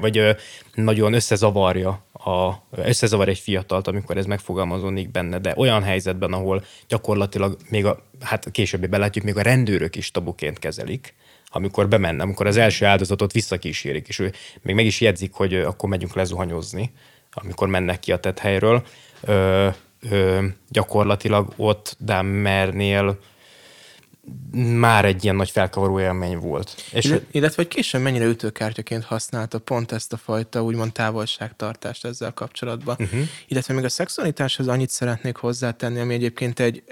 [0.00, 0.36] vagy
[0.74, 7.56] nagyon összezavarja, a, összezavar egy fiatalt, amikor ez megfogalmazódik benne, de olyan helyzetben, ahol gyakorlatilag
[7.70, 11.14] még a, hát későbbi belátjuk, még a rendőrök is tabuként kezelik,
[11.52, 14.32] amikor bemenne, amikor az első áldozatot visszakísérik, és ő
[14.62, 16.92] még meg is jegyzik, hogy akkor megyünk lezuhanyozni,
[17.32, 18.86] amikor mennek ki a tethelyről,
[19.20, 19.68] ö,
[20.10, 23.18] ö, gyakorlatilag ott Dammernél
[24.52, 26.74] már egy ilyen nagy felkavaró élmény volt.
[26.92, 32.96] És Illetve, hogy később mennyire ütőkártyaként használta pont ezt a fajta úgymond távolságtartást ezzel kapcsolatban.
[32.98, 33.20] Uh-huh.
[33.46, 36.82] Illetve még a szexualitáshoz annyit szeretnék hozzátenni, ami egyébként egy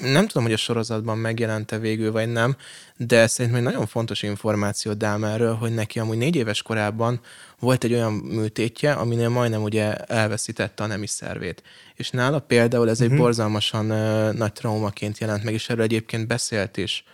[0.00, 2.56] nem tudom, hogy a sorozatban megjelente végül, vagy nem,
[2.96, 7.20] de szerintem egy nagyon fontos információ Dámerről, hogy neki amúgy négy éves korában
[7.58, 11.62] volt egy olyan műtétje, aminél majdnem ugye elveszítette a nemi szervét.
[11.94, 13.06] És nála például ez uh-huh.
[13.06, 13.22] egy mhm.
[13.22, 17.04] borzalmasan uh, nagy traumaként jelent meg, és erről egyébként beszélt is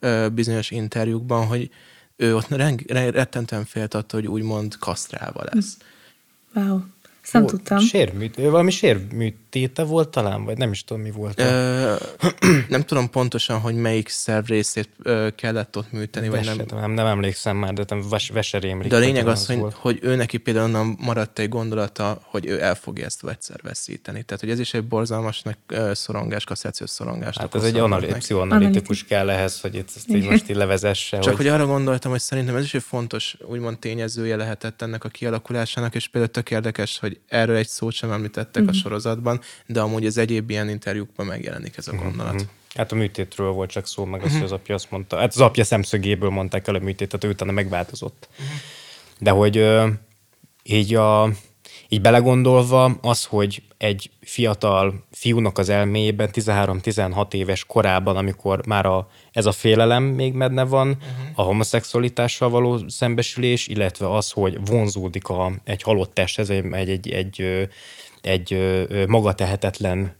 [0.00, 1.70] uh, bizonyos interjúkban, hogy
[2.16, 5.76] ő ott reng- rettentően félt attól, hogy úgymond kasztrálva lesz.
[6.54, 6.80] Wow.
[7.22, 7.78] Ezt nem tudtam.
[7.78, 8.70] Sérműt, valami
[9.56, 11.40] sérműtéte volt talán, vagy nem is tudom, mi volt.
[11.40, 11.94] Ö,
[12.68, 14.88] nem tudom pontosan, hogy melyik szerv részét
[15.36, 16.80] kellett ott műteni, vagy nem.
[16.80, 16.90] nem.
[16.90, 18.90] Nem emlékszem már, de nem veserémlik.
[18.90, 22.62] De a lényeg az, hogy, hogy ő neki például onnan maradt egy gondolata, hogy ő
[22.62, 24.22] el fogja ezt egyszer veszíteni.
[24.22, 25.58] Tehát, hogy ez is egy borzalmasnak
[25.92, 27.36] szorongás, kasszációs szorongás.
[27.38, 31.18] Hát ez egy anali- pszichoanalitikus kell ehhez, hogy itt ezt így most így levezesse.
[31.18, 31.36] Csak hogy...
[31.36, 35.94] hogy arra gondoltam, hogy szerintem ez is egy fontos, úgymond tényezője lehetett ennek a kialakulásának,
[35.94, 38.68] és például tök érdekes, hogy erről egy szót sem említettek uh-huh.
[38.68, 38.80] a mhm.
[38.80, 42.34] sorozatban, de amúgy az egyéb ilyen interjúkban megjelenik ez a mhm, gondolat.
[42.34, 42.48] Uh-huh.
[42.74, 45.40] Hát a műtétről volt csak szó, meg az, hogy az apja azt mondta, hát az
[45.40, 48.28] apja szemszögéből mondták el a műtétet, ő utána megváltozott.
[49.18, 49.68] De hogy
[50.62, 51.30] így a,
[51.88, 59.08] így belegondolva az, hogy egy fiatal fiúnak az elméjében 13-16 éves korában, amikor már a,
[59.32, 61.10] ez a félelem még medne van, uh-huh.
[61.34, 67.10] a homoszexualitással való szembesülés, illetve az, hogy vonzódik a, egy halott testhez, egy, egy, egy,
[67.10, 67.68] egy,
[68.26, 68.58] egy
[69.08, 70.12] magatehetetlen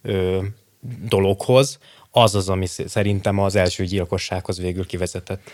[1.08, 1.78] dologhoz,
[2.10, 5.50] az az, ami szerintem az első gyilkossághoz végül kivezetett.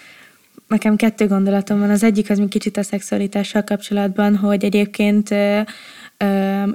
[0.66, 1.90] nekem kettő gondolatom van.
[1.90, 5.30] Az egyik az még kicsit a szexualitással kapcsolatban, hogy egyébként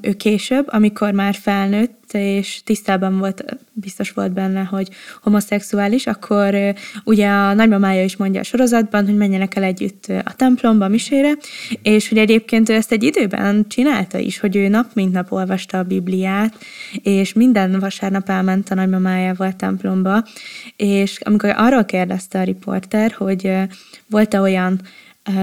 [0.02, 4.90] ő később, amikor már felnőtt, és tisztában volt, biztos volt benne, hogy
[5.22, 6.56] homoszexuális, akkor
[7.04, 11.32] ugye a nagymamája is mondja a sorozatban, hogy menjenek el együtt a templomba, misére,
[11.82, 15.78] és hogy egyébként ő ezt egy időben csinálta is, hogy ő nap mint nap olvasta
[15.78, 16.58] a Bibliát,
[17.04, 20.24] és minden vasárnap elment a nagymamájával a templomba,
[20.76, 23.52] és amikor arról kérdezte a riporter, hogy
[24.10, 24.82] volt-e olyan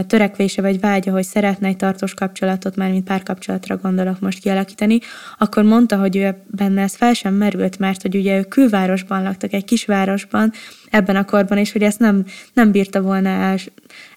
[0.07, 4.99] törekvése vagy vágya, hogy szeretne egy tartós kapcsolatot, már mint párkapcsolatra gondolok most kialakítani,
[5.39, 9.53] akkor mondta, hogy ő benne ez fel sem merült, mert hogy ugye ő külvárosban laktak,
[9.53, 10.53] egy kisvárosban,
[10.91, 13.57] ebben a korban, és hogy ezt nem, nem bírta volna el,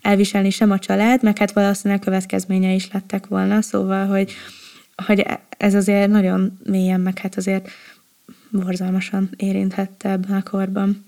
[0.01, 4.33] elviselni sem a család, meg hát valószínűleg következménye is lettek volna, szóval, hogy,
[5.05, 5.25] hogy
[5.57, 7.69] ez azért nagyon mélyen, meg hát azért
[8.51, 11.05] borzalmasan érinthette ebben a korban.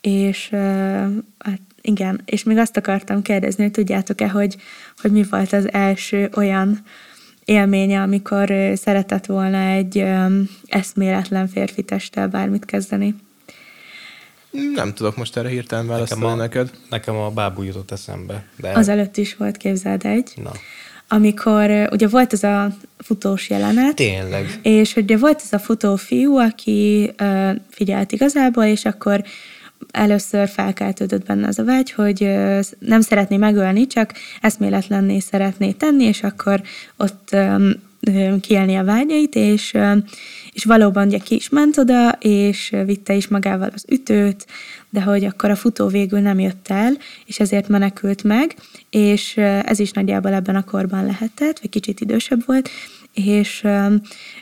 [0.00, 0.48] És
[1.38, 4.56] hát igen, és még azt akartam kérdezni, hogy tudjátok-e, hogy,
[4.96, 6.82] hogy mi volt az első olyan
[7.44, 10.04] élménye, amikor szeretett volna egy
[10.66, 13.14] eszméletlen férfi testtel bármit kezdeni?
[14.74, 16.70] Nem tudok most erre hirtelen válaszolni nekem a, neked.
[16.90, 18.44] Nekem a bábú jutott eszembe.
[18.56, 18.70] De...
[18.70, 20.32] Az előtt is volt, képzeld egy.
[20.42, 20.52] Na.
[21.08, 23.94] Amikor ugye volt ez a futós jelenet.
[23.94, 24.58] Tényleg.
[24.62, 29.24] És ugye volt ez a futó fiú, aki uh, figyelt igazából, és akkor
[29.90, 32.36] először felkeltődött benne az a vágy, hogy
[32.78, 36.62] nem szeretné megölni, csak eszméletlenné szeretné tenni, és akkor
[36.96, 37.36] ott
[38.40, 39.76] kielni a vágyait, és,
[40.52, 44.46] és valóban ugye ki is ment oda, és vitte is magával az ütőt,
[44.90, 46.92] de hogy akkor a futó végül nem jött el,
[47.24, 48.54] és ezért menekült meg,
[48.90, 52.70] és ez is nagyjából ebben a korban lehetett, vagy kicsit idősebb volt,
[53.26, 54.00] és um,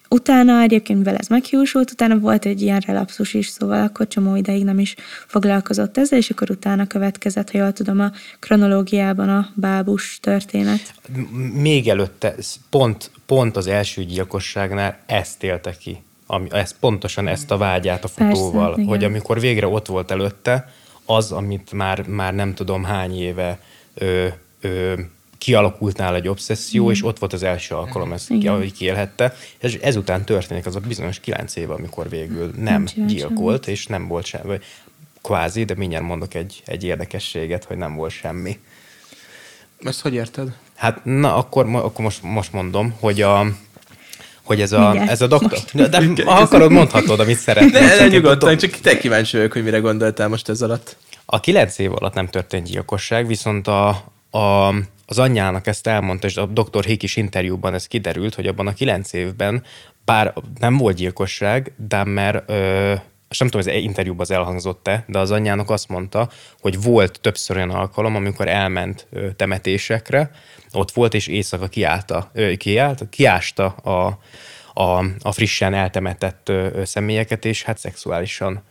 [0.09, 4.65] utána egyébként, mivel ez meghiúsult, utána volt egy ilyen relapszus is, szóval akkor csomó ideig
[4.65, 4.95] nem is
[5.27, 10.95] foglalkozott ezzel, és akkor utána következett, ha jól tudom, a kronológiában a bábus történet.
[11.53, 12.35] Még előtte,
[12.71, 16.03] pont, pont az első gyilkosságnál ezt élte ki.
[16.27, 20.73] Ami, ezt, pontosan ezt a vágyát a futóval, Persze, hogy amikor végre ott volt előtte,
[21.05, 23.61] az, amit már, már nem tudom hány éve
[23.95, 24.27] ö,
[24.61, 24.93] ö,
[25.47, 26.91] kialakult nála egy obszesszió, mm.
[26.91, 31.21] és ott volt az első alkalom, ezt hogy kiélhette, és ezután történik az a bizonyos
[31.21, 33.77] kilenc év, amikor végül nem Nincs gyilkolt, semmi.
[33.77, 34.59] és nem volt semmi,
[35.23, 38.59] kvázi, de mindjárt mondok egy, egy érdekességet, hogy nem volt semmi.
[39.79, 40.57] Ezt hogy érted?
[40.75, 43.47] Hát na, akkor, akkor most, most mondom, hogy a,
[44.43, 45.59] hogy ez a, ez a doktor...
[45.73, 47.81] De, de ha akarod, mondhatod, amit szeretnél.
[47.81, 50.97] Ne, ne nyugodtan, csak te kíváncsi vagyok, hogy mire gondoltál most ez alatt.
[51.25, 53.89] A kilenc év alatt nem történt gyilkosság, viszont a,
[54.31, 54.75] a
[55.07, 59.13] az anyjának ezt elmondta, és a doktor Hikis interjúban ez kiderült, hogy abban a kilenc
[59.13, 59.63] évben,
[60.05, 62.95] bár nem volt gyilkosság, de mert ö,
[63.29, 67.21] és nem tudom, hogy az interjúban az elhangzott-e, de az anyjának azt mondta, hogy volt
[67.21, 70.31] többször olyan alkalom, amikor elment ö, temetésekre,
[70.73, 74.19] ott volt, és éjszaka kiállta, ö, kiállta, kiásta a,
[74.83, 78.63] a, a frissen eltemetett ö, személyeket, és hát szexuálisan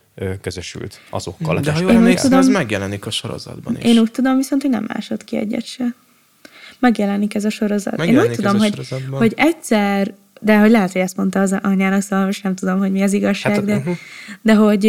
[0.42, 1.60] közösült azokkal.
[1.60, 3.84] De ha jól emlékszem, ez megjelenik a sorozatban is.
[3.84, 5.96] Én úgy tudom viszont, hogy nem másod ki egyet se
[6.86, 7.98] megjelenik ez a sorozat.
[7.98, 12.02] Megjelenik Én úgy tudom, hogy, hogy egyszer de hogy lehet, hogy ezt mondta az anyának,
[12.02, 13.96] szóval most nem tudom, hogy mi az igazság, hát, de, uh-huh.
[14.42, 14.84] de hogy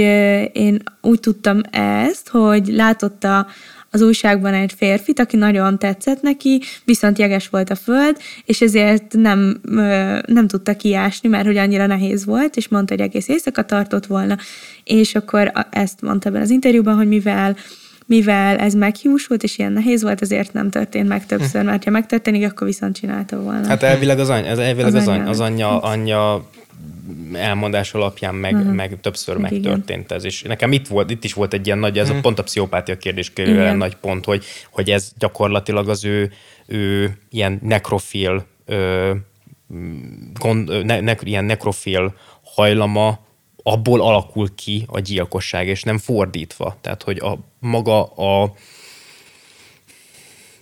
[0.53, 3.47] én úgy tudtam ezt, hogy látotta
[3.91, 9.15] az újságban egy férfit, aki nagyon tetszett neki, viszont jeges volt a föld, és ezért
[9.15, 9.61] nem,
[10.27, 14.37] nem tudta kiásni, mert hogy annyira nehéz volt, és mondta, hogy egész éjszaka tartott volna.
[14.85, 17.57] És akkor ezt mondta ebben az interjúban, hogy mivel
[18.07, 22.51] mivel ez meghiúsult, és ilyen nehéz volt, ezért nem történt meg többször, mert ha megtörténik,
[22.51, 23.67] akkor viszont csinálta volna.
[23.67, 26.49] Hát elvileg az, any, az, elvileg az, az, any, az anyja, anyja
[27.33, 28.73] elmondás alapján meg, uh-huh.
[28.73, 30.25] meg többször meg megtörtént ez.
[30.25, 32.19] És nekem itt, volt, itt is volt egy ilyen nagy, ez uh-huh.
[32.19, 36.33] a pont a pszichopátia kérdés körül nagy pont, hogy, hogy ez gyakorlatilag az ő,
[36.67, 39.13] ő ilyen nekrofil ö,
[40.39, 42.15] gond, ne, ne, ilyen nekrofil
[42.55, 43.26] hajlama
[43.69, 46.77] abból alakul ki a gyilkosság, és nem fordítva.
[46.81, 48.55] Tehát, hogy a maga a,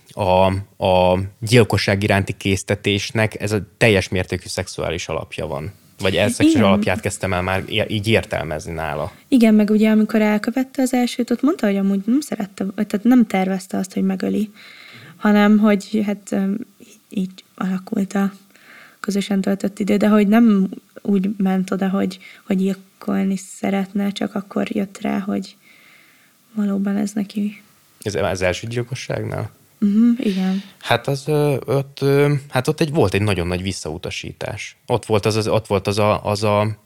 [0.07, 0.45] a,
[0.85, 5.71] a gyilkosság iránti késztetésnek ez a teljes mértékű szexuális alapja van.
[5.99, 9.11] Vagy ez szexuális alapját kezdtem el már így értelmezni nála.
[9.27, 13.27] Igen, meg ugye amikor elkövette az elsőt, ott mondta, hogy amúgy nem szerette, tehát nem
[13.27, 14.51] tervezte azt, hogy megöli,
[15.17, 16.35] hanem hogy hát
[17.09, 18.31] így alakult a
[19.05, 20.69] közösen töltött idő, de hogy nem
[21.01, 25.55] úgy ment oda, hogy, hogy gyilkolni szeretne, csak akkor jött rá, hogy
[26.53, 27.63] valóban ez neki.
[28.01, 29.49] Ez az első gyilkosságnál?
[29.81, 30.63] Uh-huh, igen.
[30.79, 31.27] Hát az
[31.65, 31.99] ott,
[32.49, 34.77] hát ott egy, volt egy nagyon nagy visszautasítás.
[34.85, 36.77] Ott volt az, az, ott volt az a, az a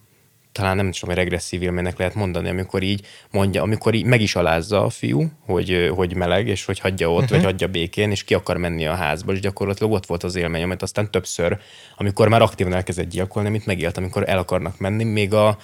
[0.52, 4.36] talán nem tudom, hogy regresszív élménynek lehet mondani, amikor így mondja, amikor így meg is
[4.36, 7.38] alázza a fiú, hogy, hogy meleg, és hogy hagyja ott, uh-huh.
[7.38, 10.64] vagy hagyja békén, és ki akar menni a házba, és gyakorlatilag ott volt az élmény,
[10.64, 11.58] amit aztán többször,
[11.98, 15.58] amikor már aktívan elkezdett gyilkolni, amit megélt, amikor el akarnak menni, még a,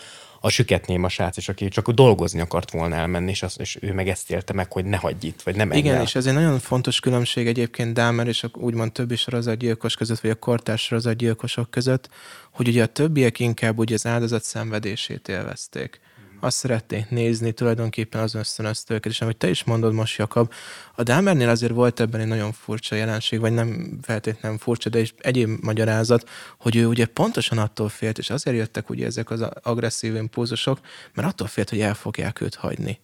[0.46, 3.94] a süketném a srác, és aki csak dolgozni akart volna elmenni, és, az, és ő
[3.94, 6.02] meg ezt élte meg, hogy ne hagyj itt, vagy nem Igen, el.
[6.02, 10.32] és ez egy nagyon fontos különbség egyébként Dámer és a úgymond többi sorozatgyilkos között, vagy
[10.32, 12.10] a kortárs sorozatgyilkosok között,
[12.52, 16.00] hogy ugye a többiek inkább ugye az áldozat szenvedését élvezték
[16.46, 20.52] azt szeretnék nézni, tulajdonképpen az ösztönözte őket, és amit te is mondod most, Jakab,
[20.96, 25.14] a Dámernél azért volt ebben egy nagyon furcsa jelenség, vagy nem feltétlenül furcsa, de is
[25.18, 26.30] egyéb magyarázat,
[26.60, 30.80] hogy ő ugye pontosan attól félt, és azért jöttek ugye ezek az agresszív impulzusok,
[31.14, 33.00] mert attól félt, hogy el fogják őt hagyni.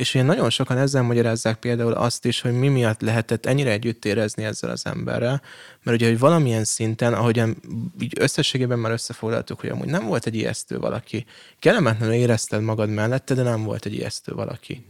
[0.00, 4.04] És ugye nagyon sokan ezzel magyarázzák például azt is, hogy mi miatt lehetett ennyire együtt
[4.04, 5.42] érezni ezzel az emberrel,
[5.82, 7.56] mert ugye, hogy valamilyen szinten, ahogyan
[8.00, 11.24] így összességében már összefoglaltuk, hogy amúgy nem volt egy ijesztő valaki.
[11.58, 14.84] Kellemetlenül érezted magad mellette, de nem volt egy ijesztő valaki.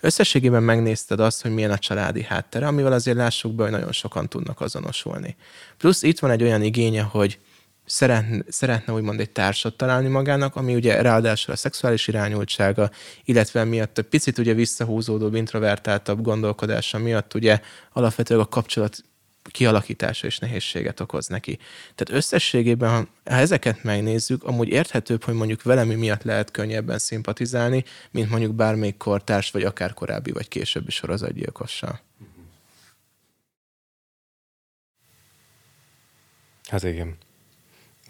[0.00, 4.28] Összességében megnézted azt, hogy milyen a családi háttere, amivel azért lássuk be, hogy nagyon sokan
[4.28, 5.36] tudnak azonosulni.
[5.78, 7.38] Plusz itt van egy olyan igénye, hogy
[7.90, 12.90] szeretne, szeretne úgymond egy társat találni magának, ami ugye ráadásul a szexuális irányultsága,
[13.24, 17.60] illetve miatt a picit ugye visszahúzódó, introvertáltabb gondolkodása miatt ugye
[17.92, 19.04] alapvetően a kapcsolat
[19.42, 21.58] kialakítása és nehézséget okoz neki.
[21.94, 28.30] Tehát összességében, ha ezeket megnézzük, amúgy érthetőbb, hogy mondjuk velem miatt lehet könnyebben szimpatizálni, mint
[28.30, 32.00] mondjuk bármelyik kortárs, vagy akár korábbi, vagy későbbi sorozatgyilkossal.
[36.68, 37.16] Hát igen.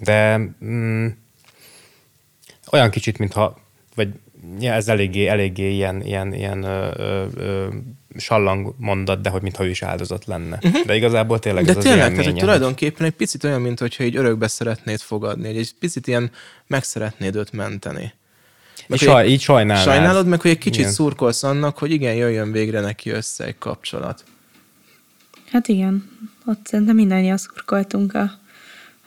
[0.04, 1.06] De mm,
[2.70, 3.60] olyan kicsit, mintha,
[3.94, 4.08] vagy
[4.58, 7.68] ja, ez eléggé, eléggé ilyen, ilyen, ilyen ö, ö, ö,
[8.16, 10.58] sallang mondat, de hogy mintha ő is áldozat lenne.
[10.62, 10.84] Uh-huh.
[10.84, 14.48] De igazából tényleg de ez tényleg, az tehát, tulajdonképpen egy picit olyan, mintha így örökbe
[14.48, 16.30] szeretnéd fogadni, hogy egy picit ilyen
[16.66, 18.12] meg szeretnéd őt menteni.
[18.86, 19.84] Meg, saj, így sajnálod.
[19.84, 20.92] Sajnálod, meg hogy egy kicsit igen.
[20.92, 24.24] szurkolsz annak, hogy igen, jöjjön végre neki össze egy kapcsolat.
[25.50, 26.10] Hát igen,
[26.46, 28.39] ott szerintem mindannyian szurkoltunk a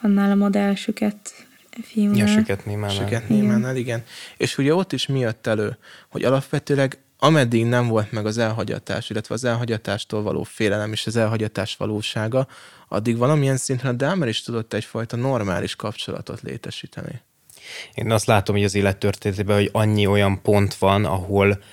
[0.04, 1.34] annál a modell süket
[1.82, 2.18] fiúnál.
[2.18, 2.96] Ja, süket némánál.
[2.96, 4.04] Süket némánál, igen.
[4.38, 5.78] És ugye ott is mi jött elő,
[6.10, 11.16] hogy alapvetőleg ameddig nem volt meg az elhagyatás, illetve az elhagyatástól való félelem és az
[11.16, 12.48] elhagyatás valósága,
[12.88, 17.22] addig valamilyen szinten a Dahmer is tudott egyfajta normális kapcsolatot létesíteni.
[17.94, 21.64] Én azt látom, hogy az élettörténetében, hogy annyi olyan pont van, ahol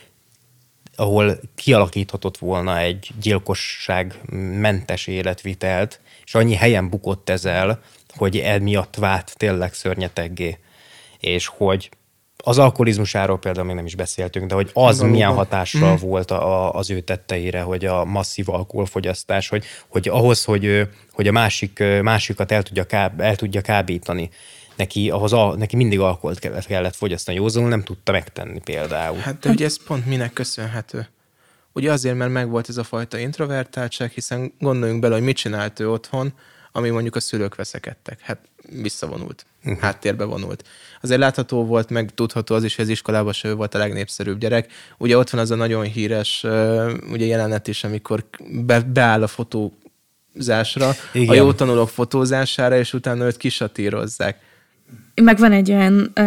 [0.96, 4.20] ahol kialakíthatott volna egy gyilkosság
[4.60, 7.82] mentes életvitelt, és annyi helyen bukott ezzel,
[8.16, 10.58] hogy emiatt vált tényleg szörnyeteggé,
[11.18, 11.90] és hogy
[12.42, 15.08] az alkoholizmusáról például még nem is beszéltünk, de hogy az Valóban.
[15.08, 16.00] milyen hatással mm.
[16.00, 21.32] volt a, az ő tetteire, hogy a masszív alkoholfogyasztás, hogy, hogy ahhoz, hogy, hogy a
[21.32, 24.30] másik, másikat el tudja, káb, el tudja kábítani,
[24.76, 29.18] neki, ahhoz a, neki mindig alkoholt kellett, kellett fogyasztani, józanul nem tudta megtenni például.
[29.18, 31.08] Hát de ugye ez pont minek köszönhető?
[31.72, 35.90] Ugye azért, mert megvolt ez a fajta introvertáltság, hiszen gondoljunk bele, hogy mit csinált ő
[35.90, 36.32] otthon,
[36.72, 38.20] ami mondjuk a szülők veszekedtek.
[38.20, 38.38] Hát
[38.82, 39.80] visszavonult, uh-huh.
[39.80, 40.64] háttérbe vonult.
[41.02, 44.38] Azért látható volt, meg tudható az is, hogy az iskolában se ő volt a legnépszerűbb
[44.38, 44.72] gyerek.
[44.98, 46.44] Ugye ott van az a nagyon híres
[47.10, 51.28] ugye jelenet is, amikor be, beáll a fotózásra, Igen.
[51.28, 54.48] a jó tanulók fotózására, és utána őt kisatírozzák
[55.14, 56.22] meg van egy olyan ö,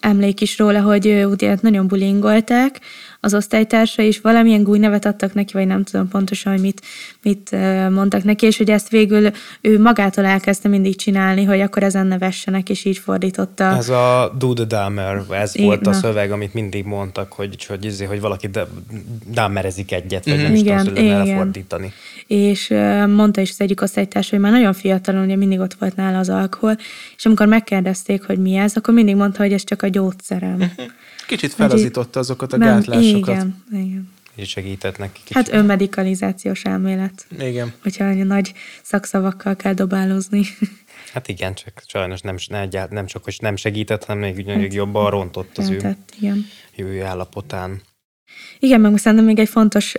[0.00, 2.80] emlék is róla, hogy ugye nagyon bulingolták
[3.20, 6.82] az osztálytársa, és valamilyen gúj nevet adtak neki, vagy nem tudom pontosan, hogy mit,
[7.22, 7.50] mit
[7.90, 12.68] mondtak neki, és hogy ezt végül ő magától elkezdte mindig csinálni, hogy akkor ezen nevessenek,
[12.68, 13.64] és így fordította.
[13.64, 15.90] Ez a do the Dahmer, ez I, volt na.
[15.90, 18.50] a szöveg, amit mindig mondtak, hogy, hogy, izé, hogy valaki
[19.32, 20.42] Dahmerezik egyet, vagy mm-hmm.
[20.42, 21.92] nem igen, is tudom elfordítani.
[22.26, 22.68] És
[23.06, 26.28] mondta is az egyik osztálytársa, hogy már nagyon fiatalon, ugye mindig ott volt nála az
[26.28, 26.76] alkohol,
[27.16, 30.72] és amikor megkérdezték, hogy mi ez, akkor mindig mondta, hogy ez csak a gyógyszerem.
[31.28, 33.34] Kicsit felazította azokat a nem, gátlásokat.
[33.34, 34.08] Igen, igen.
[34.34, 35.20] És segített neki.
[35.24, 35.34] Kicsit.
[35.36, 37.26] Hát önmedikalizációs elmélet.
[37.38, 37.72] Igen.
[37.82, 40.42] Hogyha annyi nagy szakszavakkal kell dobálózni.
[41.12, 42.36] Hát igen, csak sajnos nem,
[42.90, 46.46] nem, csak, hogy nem segített, hanem még, hát, még jobban rontott az ő, igen.
[46.76, 47.80] ő állapotán.
[48.58, 49.94] Igen, meg szerintem még egy fontos,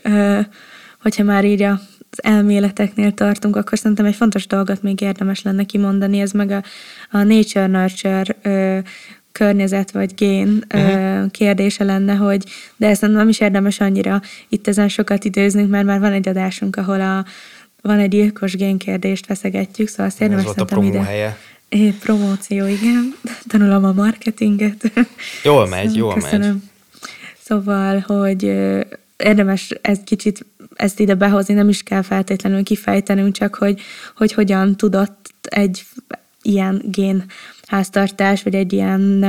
[0.99, 1.79] hogyha már így a
[2.11, 6.63] az elméleteknél tartunk, akkor szerintem egy fontos dolgot még érdemes lenne kimondani, ez meg a,
[7.11, 8.83] a nature-nurture
[9.31, 11.31] környezet vagy gén uh-huh.
[11.31, 12.43] kérdése lenne, hogy
[12.75, 16.75] de ezt nem is érdemes annyira itt ezen sokat időznünk, mert már van egy adásunk,
[16.75, 17.25] ahol a,
[17.81, 21.03] van egy gyilkos génkérdést feszegetjük, szóval azt érdemes Ez volt a ide.
[21.03, 21.37] Helye.
[21.69, 23.15] É, promóció, igen.
[23.49, 24.91] Tanulom a marketinget.
[25.43, 26.49] Jól megy, szóval, jól köszönöm.
[26.49, 26.61] megy.
[27.43, 28.43] Szóval, hogy
[29.17, 30.45] érdemes ez kicsit
[30.75, 33.81] ezt ide behozni, nem is kell feltétlenül kifejtenünk, csak hogy,
[34.15, 35.85] hogy hogyan tudott egy
[36.41, 37.25] ilyen gén
[37.69, 39.23] háztartás, vagy egy ilyen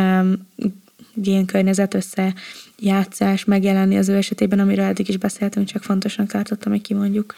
[1.24, 6.80] ilyen környezet összejátszás megjelenni az ő esetében, amiről eddig is beszéltünk, csak fontosnak tartottam, hogy
[6.80, 7.34] kimondjuk.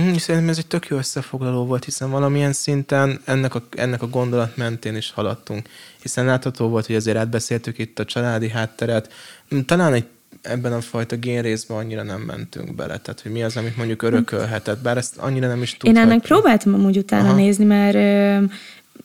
[0.00, 4.08] Mm, szerintem ez egy tök jó összefoglaló volt, hiszen valamilyen szinten ennek a, ennek a
[4.08, 5.68] gondolat mentén is haladtunk.
[6.02, 9.12] Hiszen látható volt, hogy azért átbeszéltük itt a családi hátteret.
[9.54, 10.06] Mm, talán egy
[10.42, 12.98] ebben a fajta génrészben annyira nem mentünk bele.
[12.98, 15.96] Tehát, hogy mi az, amit mondjuk örökölhetett, bár ezt annyira nem is tudhatjuk.
[15.96, 17.36] Én ennek próbáltam amúgy utána Aha.
[17.36, 17.96] nézni, mert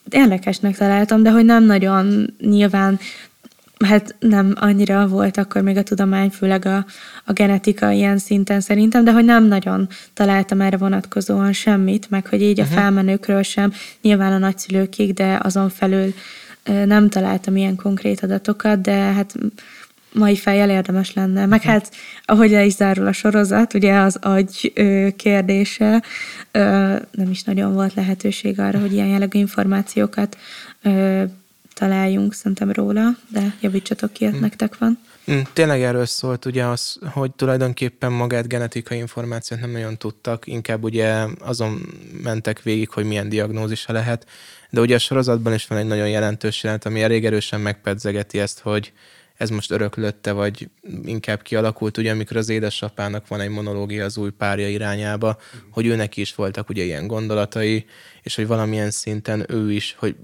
[0.10, 3.00] érdekesnek találtam, de hogy nem nagyon nyilván
[3.86, 6.86] hát nem annyira volt akkor még a tudomány, főleg a,
[7.26, 12.42] a genetika ilyen szinten szerintem, de hogy nem nagyon találtam erre vonatkozóan semmit, meg hogy
[12.42, 12.78] így uh-huh.
[12.78, 16.14] a felmenőkről sem, nyilván a nagyszülőkig, de azon felül
[16.86, 19.34] nem találtam ilyen konkrét adatokat, de hát
[20.18, 21.46] mai fejjel érdemes lenne.
[21.46, 21.92] Meg hát,
[22.26, 24.74] ahogy le is zárul a sorozat, ugye az agy
[25.16, 26.04] kérdése,
[27.12, 30.38] nem is nagyon volt lehetőség arra, hogy ilyen jellegű információkat
[31.74, 34.40] találjunk szerintem róla, de javítsatok ki, hmm.
[34.40, 35.00] nektek van.
[35.26, 40.84] Hmm, tényleg erről szólt ugye az, hogy tulajdonképpen magát genetikai információt nem nagyon tudtak, inkább
[40.84, 41.82] ugye azon
[42.24, 44.26] mentek végig, hogy milyen diagnózisa lehet,
[44.70, 48.60] de ugye a sorozatban is van egy nagyon jelentős jelent, ami elég erősen megpedzegeti ezt,
[48.60, 48.94] hogy
[49.38, 50.70] ez most öröklötte, vagy
[51.04, 55.38] inkább kialakult, ugye amikor az édesapának van egy monológia az új párja irányába,
[55.72, 57.86] hogy őnek is voltak ugye ilyen gondolatai,
[58.22, 60.16] és hogy valamilyen szinten ő is, hogy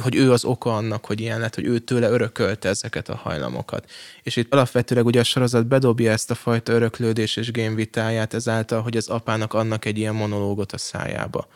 [0.00, 3.90] hogy ő az oka annak, hogy ilyen lett, hogy ő tőle örökölte ezeket a hajlamokat.
[4.22, 8.96] És itt alapvetőleg ugye a sorozat bedobja ezt a fajta öröklődés és gémvitáját ezáltal, hogy
[8.96, 11.48] az apának annak egy ilyen monológot a szájába.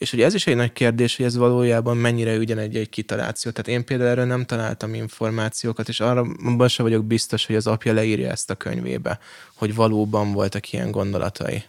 [0.00, 3.50] És ugye ez is egy nagy kérdés, hogy ez valójában mennyire ügyen egy, egy kitaláció.
[3.50, 7.66] Tehát én például erről nem találtam információkat, és arra abban sem vagyok biztos, hogy az
[7.66, 9.18] apja leírja ezt a könyvébe,
[9.54, 11.62] hogy valóban voltak ilyen gondolatai.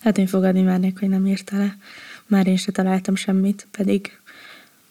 [0.00, 1.76] Hát én fogadni mernék, hogy nem írta le.
[2.26, 4.18] Már én se találtam semmit, pedig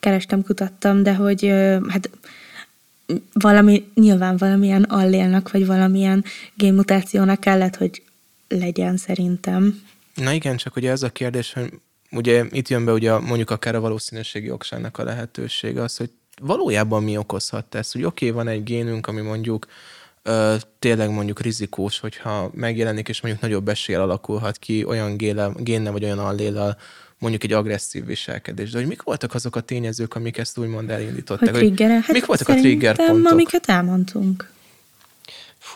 [0.00, 1.46] kerestem, kutattam, de hogy
[1.88, 2.10] hát
[3.32, 8.02] valami, nyilván valamilyen allélnak, vagy valamilyen génmutációnak kellett, hogy
[8.48, 9.82] legyen szerintem.
[10.14, 11.72] Na igen, csak ugye ez a kérdés, hogy
[12.12, 16.10] ugye itt jön be ugye mondjuk akár a valószínűségi okságnak a lehetősége, az, hogy
[16.40, 19.66] valójában mi okozhat ezt, hogy oké, okay, van egy génünk, ami mondjuk
[20.22, 25.16] ö, tényleg mondjuk rizikós, hogyha megjelenik, és mondjuk nagyobb esél alakulhat ki olyan
[25.56, 26.76] génnel, vagy olyan alléllal,
[27.18, 28.70] mondjuk egy agresszív viselkedés.
[28.70, 31.50] De hogy mik voltak azok a tényezők, amik ezt úgymond elindították?
[31.50, 33.32] Hogy trigger hát mik voltak a trigger pontok?
[33.32, 34.50] amiket elmondtunk.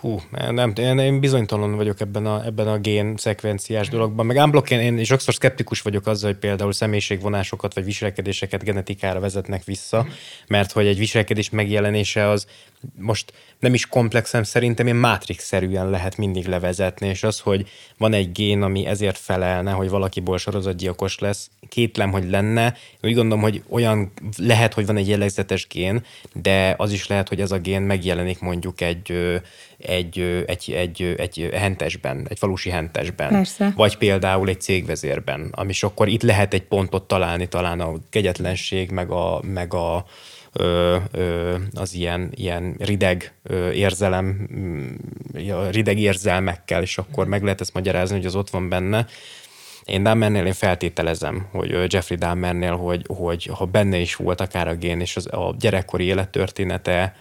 [0.01, 0.21] Fú,
[0.51, 4.27] nem, én, én bizonytalan vagyok ebben a, ebben a gén szekvenciás dologban.
[4.27, 9.65] Meg unblock én, én sokszor szkeptikus vagyok azzal, hogy például személyiségvonásokat vagy viselkedéseket genetikára vezetnek
[9.65, 10.07] vissza,
[10.49, 12.47] mert hogy egy viselkedés megjelenése az
[12.99, 17.69] most nem is komplexem, szerintem én mátrix-szerűen lehet mindig levezetni, és az, hogy
[17.99, 22.77] van egy gén, ami ezért felelne, hogy valakiból sorozatgyilkos lesz, kétlem, hogy lenne.
[23.03, 27.41] Úgy gondolom, hogy olyan lehet, hogy van egy jellegzetes gén, de az is lehet, hogy
[27.41, 29.13] ez a gén megjelenik mondjuk egy,
[29.87, 33.29] egy, egy, egy, egy hentesben, egy falusi hentesben.
[33.29, 33.73] Persze.
[33.77, 39.11] Vagy például egy cégvezérben, ami akkor itt lehet egy pontot találni, talán a kegyetlenség, meg
[39.11, 40.05] a, meg a
[40.53, 44.95] ö, ö, az ilyen, ilyen rideg ö, érzelem, mm,
[45.71, 49.07] rideg érzelmekkel, és akkor meg lehet ezt magyarázni, hogy az ott van benne.
[49.85, 54.75] Én Dahmernél én feltételezem, hogy Jeffrey Dahmernél, hogy, hogy ha benne is volt akár a
[54.75, 57.15] gén, és az, a gyerekkori élettörténete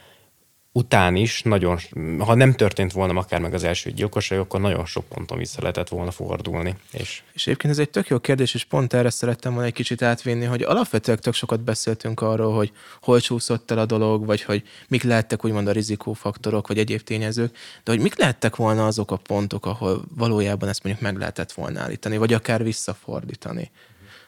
[0.78, 1.80] után is nagyon,
[2.20, 5.90] ha nem történt volna akár meg az első gyilkosság, akkor nagyon sok ponton vissza lehetett
[5.90, 6.76] volna fordulni.
[6.92, 10.02] És, és egyébként ez egy tök jó kérdés, és pont erre szerettem volna egy kicsit
[10.02, 12.72] átvinni, hogy alapvetően tök sokat beszéltünk arról, hogy
[13.02, 17.58] hol csúszott el a dolog, vagy hogy mik lehettek úgymond a rizikófaktorok, vagy egyéb tényezők,
[17.84, 21.80] de hogy mik lehettek volna azok a pontok, ahol valójában ezt mondjuk meg lehetett volna
[21.80, 23.72] állítani, vagy akár visszafordítani.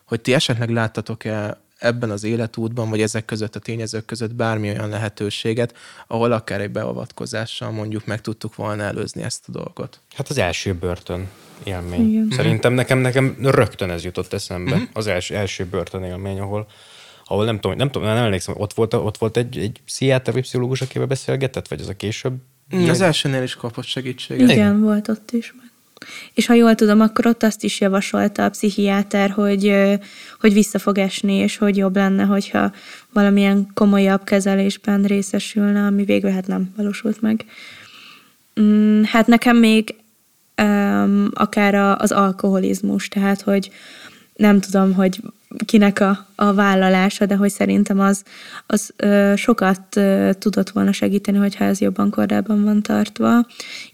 [0.05, 4.89] Hogy ti esetleg láttatok-e ebben az életútban, vagy ezek között a tényezők között bármi olyan
[4.89, 5.73] lehetőséget,
[6.07, 10.01] ahol akár egy beavatkozással mondjuk meg tudtuk volna előzni ezt a dolgot.
[10.15, 11.27] Hát az első börtön
[11.63, 12.09] élmény.
[12.09, 12.27] Igen.
[12.31, 14.71] Szerintem nekem, nekem rögtön ez jutott eszembe.
[14.71, 14.87] Uh-huh.
[14.93, 16.67] Az első, első börtön élmény, ahol
[17.29, 20.81] ahol nem tudom, nem tudom, nem emlékszem, ott volt, ott volt egy, egy pszichiáter pszichológus,
[20.81, 22.33] akivel beszélgetett, vagy az a később?
[22.75, 24.43] Mm, az elsőnél is kapott segítséget.
[24.43, 25.53] Igen, Igen, volt ott is.
[26.33, 29.73] És ha jól tudom, akkor ott azt is javasolta a pszichiáter, hogy,
[30.39, 32.71] hogy vissza fog esni, és hogy jobb lenne, hogyha
[33.13, 37.45] valamilyen komolyabb kezelésben részesülne, ami végül hát nem valósult meg.
[38.61, 39.95] Mm, hát nekem még
[40.61, 43.71] um, akár az alkoholizmus, tehát hogy
[44.35, 45.19] nem tudom, hogy
[45.65, 48.23] kinek a, a vállalása, de hogy szerintem az,
[48.65, 53.45] az ö, sokat ö, tudott volna segíteni, hogyha ez jobban kordában van tartva.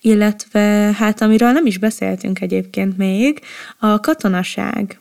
[0.01, 0.59] Illetve,
[0.97, 3.41] hát amiről nem is beszéltünk egyébként még,
[3.79, 4.99] a katonaság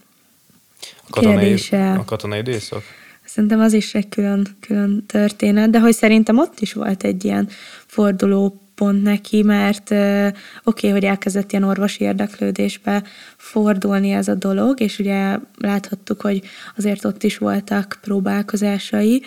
[1.07, 1.93] a katonai, kérdése.
[1.93, 2.83] A katonai időszak?
[3.25, 7.49] szerintem az is egy külön, külön történet, de hogy szerintem ott is volt egy ilyen
[7.87, 10.33] forduló pont neki, mert oké,
[10.65, 13.03] okay, hogy elkezdett ilyen orvosi érdeklődésbe
[13.37, 16.43] fordulni ez a dolog, és ugye láthattuk, hogy
[16.77, 19.23] azért ott is voltak próbálkozásai,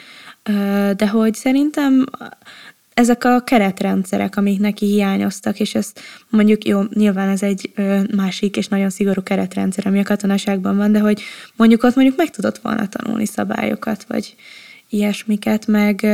[0.96, 2.06] de hogy szerintem
[2.94, 6.00] ezek a keretrendszerek, amik neki hiányoztak, és ezt
[6.30, 7.72] mondjuk jó, nyilván ez egy
[8.16, 11.22] másik és nagyon szigorú keretrendszer, ami a katonaságban van, de hogy
[11.56, 14.36] mondjuk ott mondjuk meg tudott volna tanulni szabályokat, vagy
[14.90, 16.06] ilyesmiket, meg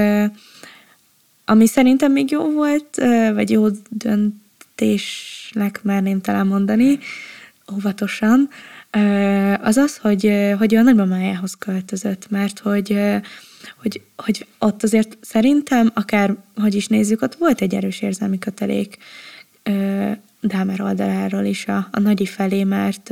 [1.51, 3.01] ami szerintem még jó volt,
[3.33, 6.99] vagy jó döntésnek merném talán mondani,
[7.73, 8.49] óvatosan,
[9.61, 12.99] az az, hogy, hogy a nagymamájához költözött, mert hogy,
[13.81, 18.97] hogy, hogy ott azért szerintem, akár, hogy is nézzük, ott volt egy erős érzelmi kötelék
[20.41, 23.09] Dámer oldaláról is a, a nagyi felé, mert,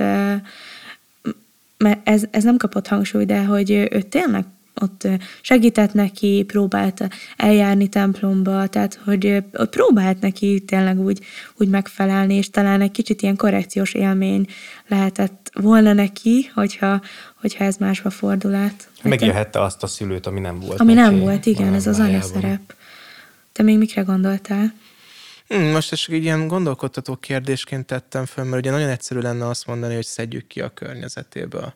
[1.77, 4.45] mert ez, ez nem kapott hangsúly, de hogy ő tényleg
[4.81, 5.07] ott
[5.41, 7.07] segített neki, próbált
[7.37, 11.19] eljárni templomba, tehát hogy ott próbált neki tényleg úgy,
[11.57, 14.47] úgy megfelelni, és talán egy kicsit ilyen korrekciós élmény
[14.87, 17.01] lehetett volna neki, hogyha,
[17.41, 18.89] hogyha ez másba fordul át.
[19.03, 20.79] Megélhette azt a szülőt, ami nem volt.
[20.79, 22.73] Ami nem volt, igen, ez az anyaszerep.
[23.51, 24.73] Te még mikre gondoltál?
[25.47, 29.67] Hmm, most ezt egy ilyen gondolkodtató kérdésként tettem föl, mert ugye nagyon egyszerű lenne azt
[29.67, 31.73] mondani, hogy szedjük ki a környezetéből.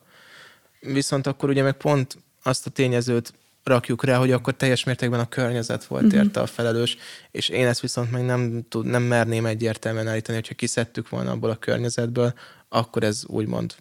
[0.80, 3.34] Viszont akkor ugye meg pont azt a tényezőt
[3.64, 6.20] rakjuk rá, hogy akkor teljes mértékben a környezet volt uh-huh.
[6.20, 6.98] érte a felelős,
[7.32, 11.50] és én ezt viszont meg nem, tud, nem merném egyértelműen állítani, hogyha kiszedtük volna abból
[11.50, 12.34] a környezetből,
[12.70, 13.76] akkor ez úgymond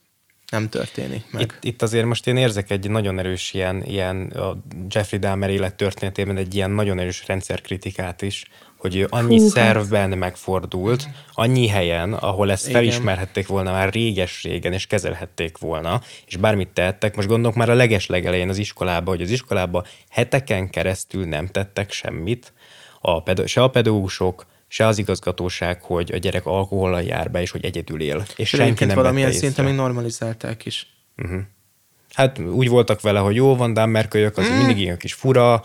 [0.51, 1.43] nem történik meg.
[1.43, 4.57] Itt, itt azért most én érzek egy nagyon erős ilyen, ilyen a
[4.89, 8.45] Jeffrey Dahmer élet történetében egy ilyen nagyon erős rendszerkritikát is,
[8.83, 10.18] hogy annyi Hú, szervben hát.
[10.18, 12.80] megfordult, annyi helyen, ahol ezt Igen.
[12.80, 17.16] felismerhették volna már réges-régen, és kezelhették volna, és bármit tehettek.
[17.16, 21.93] Most gondolok már a leges legelején az iskolába, hogy az iskolába heteken keresztül nem tettek
[21.93, 22.53] semmit,
[23.01, 27.51] a pedo- se a pedagógusok, se az igazgatóság, hogy a gyerek alkohollal jár be, és
[27.51, 28.24] hogy egyedül él.
[28.37, 30.87] És senki nem valamilyen szinten még normalizálták is.
[31.16, 31.41] Uh-huh.
[32.12, 34.57] Hát úgy voltak vele, hogy jó van, de merkölyök, az mm.
[34.57, 35.64] mindig ilyen kis fura,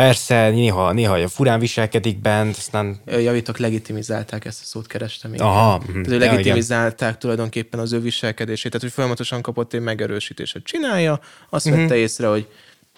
[0.00, 3.00] Persze, néha, néha furán viselkedik bent, aztán...
[3.06, 5.30] Javítok, legitimizálták ezt a szót, kerestem.
[5.30, 5.40] Még.
[5.40, 5.78] Aha.
[5.78, 6.18] Tehát, mhm.
[6.18, 11.20] legitimizálták ja, tulajdonképpen az ő viselkedését, tehát hogy folyamatosan kapott egy megerősítést, hogy csinálja,
[11.50, 11.82] azt uh-huh.
[11.82, 12.48] vette észre, hogy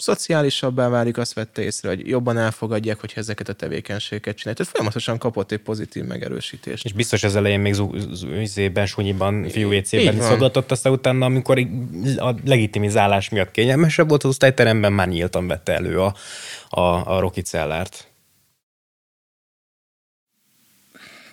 [0.03, 4.57] szociálisabbá válik, azt vette észre, hogy jobban elfogadják, hogy ezeket a tevékenységeket csinálják.
[4.57, 6.85] Tehát folyamatosan kapott egy pozitív megerősítést.
[6.85, 7.75] És biztos az elején még
[8.45, 11.67] zében, sunyiban, fiú WC-ben szodatott, aztán utána, amikor
[12.17, 16.15] a legitimizálás miatt kényelmesebb volt, az osztályteremben már nyíltan vette elő a,
[16.69, 18.07] a, a Rocky Cellárt.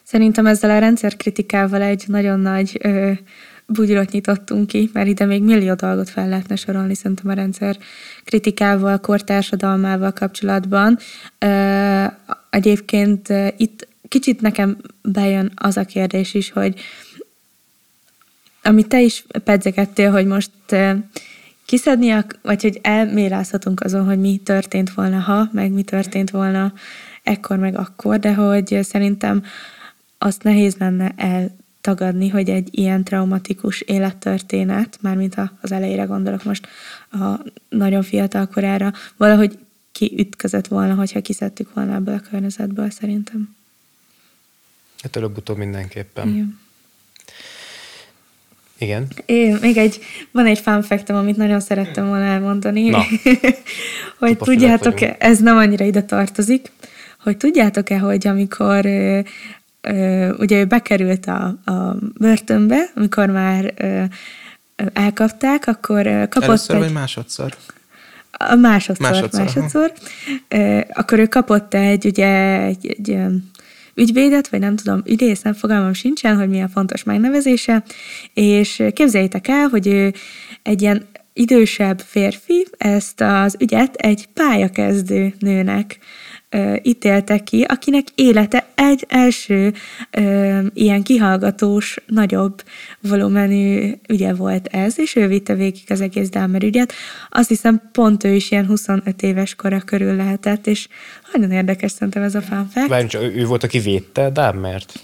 [0.04, 3.12] Szerintem ezzel a rendszerkritikával egy nagyon nagy ö,
[3.70, 7.78] bugyrot nyitottunk ki, mert ide még millió dolgot fel lehetne sorolni szerintem a rendszer
[8.24, 10.98] kritikával, kortársadalmával kapcsolatban.
[12.50, 16.80] Egyébként itt kicsit nekem bejön az a kérdés is, hogy
[18.64, 20.52] amit te is pedzegettél, hogy most
[21.66, 26.74] kiszedni, vagy hogy elmérázhatunk azon, hogy mi történt volna, ha, meg mi történt volna
[27.24, 29.44] ekkor, meg akkor, de hogy szerintem
[30.18, 31.14] azt nehéz lenne
[31.82, 36.68] eltagadni, hogy egy ilyen traumatikus élettörténet, mármint az elejére gondolok most
[37.12, 39.58] a nagyon fiatal korára, valahogy
[39.92, 43.56] kiütközött volna, hogyha kiszedtük volna ebből a környezetből, szerintem.
[45.02, 46.28] Hát előbb-utóbb mindenképpen.
[46.28, 46.60] Igen.
[48.78, 49.08] Igen.
[49.26, 50.00] Én, még egy,
[50.32, 53.04] van egy fact amit nagyon szerettem volna elmondani, Na.
[54.20, 56.72] hogy tudjátok-e, ez nem annyira ide tartozik,
[57.20, 58.86] hogy tudjátok-e, hogy amikor
[60.38, 63.74] ugye ő bekerült a, a börtönbe, amikor már
[64.94, 66.82] elkapták, akkor kapott Először egy...
[66.82, 67.56] vagy másodszor?
[68.32, 69.42] A másodszor, másodszor.
[69.42, 69.94] másodszor.
[70.94, 73.18] Akkor ő kapott egy, ugye, egy, egy
[73.96, 77.84] ügyvédet, vagy nem tudom, ügyész, nem fogalmam sincsen, hogy milyen fontos megnevezése,
[78.34, 80.14] és képzeljétek el, hogy ő
[80.64, 86.00] egy ilyen idősebb férfi ezt az ügyet egy pályakezdő nőnek
[86.50, 89.74] ö, ítélte ki, akinek élete egy első
[90.12, 92.64] ö, ilyen kihallgatós, nagyobb
[93.02, 96.94] volumenű ügye volt ez, és ő vitte végig az egész Dahmer ügyet.
[97.30, 100.88] Azt hiszem pont ő is ilyen 25 éves kora körül lehetett, és
[101.34, 102.88] nagyon érdekes szerintem ez a fanfact.
[102.88, 105.04] Várj, ő, volt, aki védte Dahmert?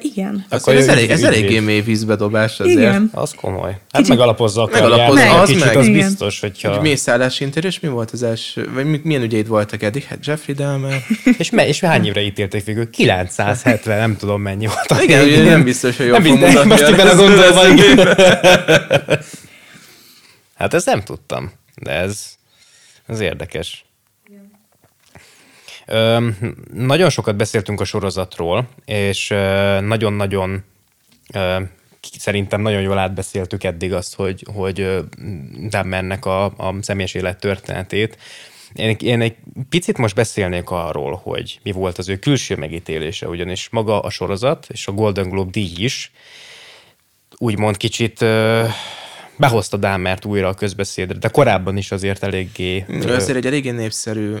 [0.00, 0.44] Igen.
[0.48, 2.76] Akkor ez, elég, ez eléggé mély vízbedobás azért.
[2.76, 3.10] Igen.
[3.14, 3.70] Az komoly.
[3.70, 4.68] Hát Kicsit megalapozza a.
[4.72, 5.76] Megalapozza, az kicsit, meg.
[5.76, 6.74] az biztos, hogyha...
[6.74, 10.04] Egy mészállási interjú, mi volt az első, vagy milyen ügyeid voltak eddig?
[10.04, 11.02] Hát Jeffrey Dahmer.
[11.38, 12.90] és, me, és hány évre ítélték végül?
[12.90, 15.02] 970, nem tudom mennyi volt.
[15.06, 16.68] Igen, ugye nem biztos, hogy jól fogom mondani.
[16.68, 18.14] Most gondolva.
[20.54, 21.52] Hát ezt nem tudtam.
[21.74, 22.24] de ez,
[23.06, 23.84] ez érdekes.
[26.72, 29.28] Nagyon sokat beszéltünk a sorozatról, és
[29.80, 30.64] nagyon-nagyon
[32.00, 35.04] szerintem nagyon jól átbeszéltük eddig azt, hogy, hogy
[35.68, 38.18] Dahmernek a, a személyes élet történetét.
[38.74, 39.36] Én, én egy
[39.68, 44.66] picit most beszélnék arról, hogy mi volt az ő külső megítélése, ugyanis maga a sorozat
[44.68, 46.12] és a Golden Globe díj is
[47.38, 48.24] úgymond kicsit
[49.38, 52.84] behozta Dámert újra a közbeszédre, de korábban is azért eléggé...
[52.88, 54.34] Ő azért egy eléggé népszerű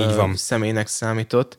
[0.00, 0.36] így van.
[0.36, 1.56] személynek számított.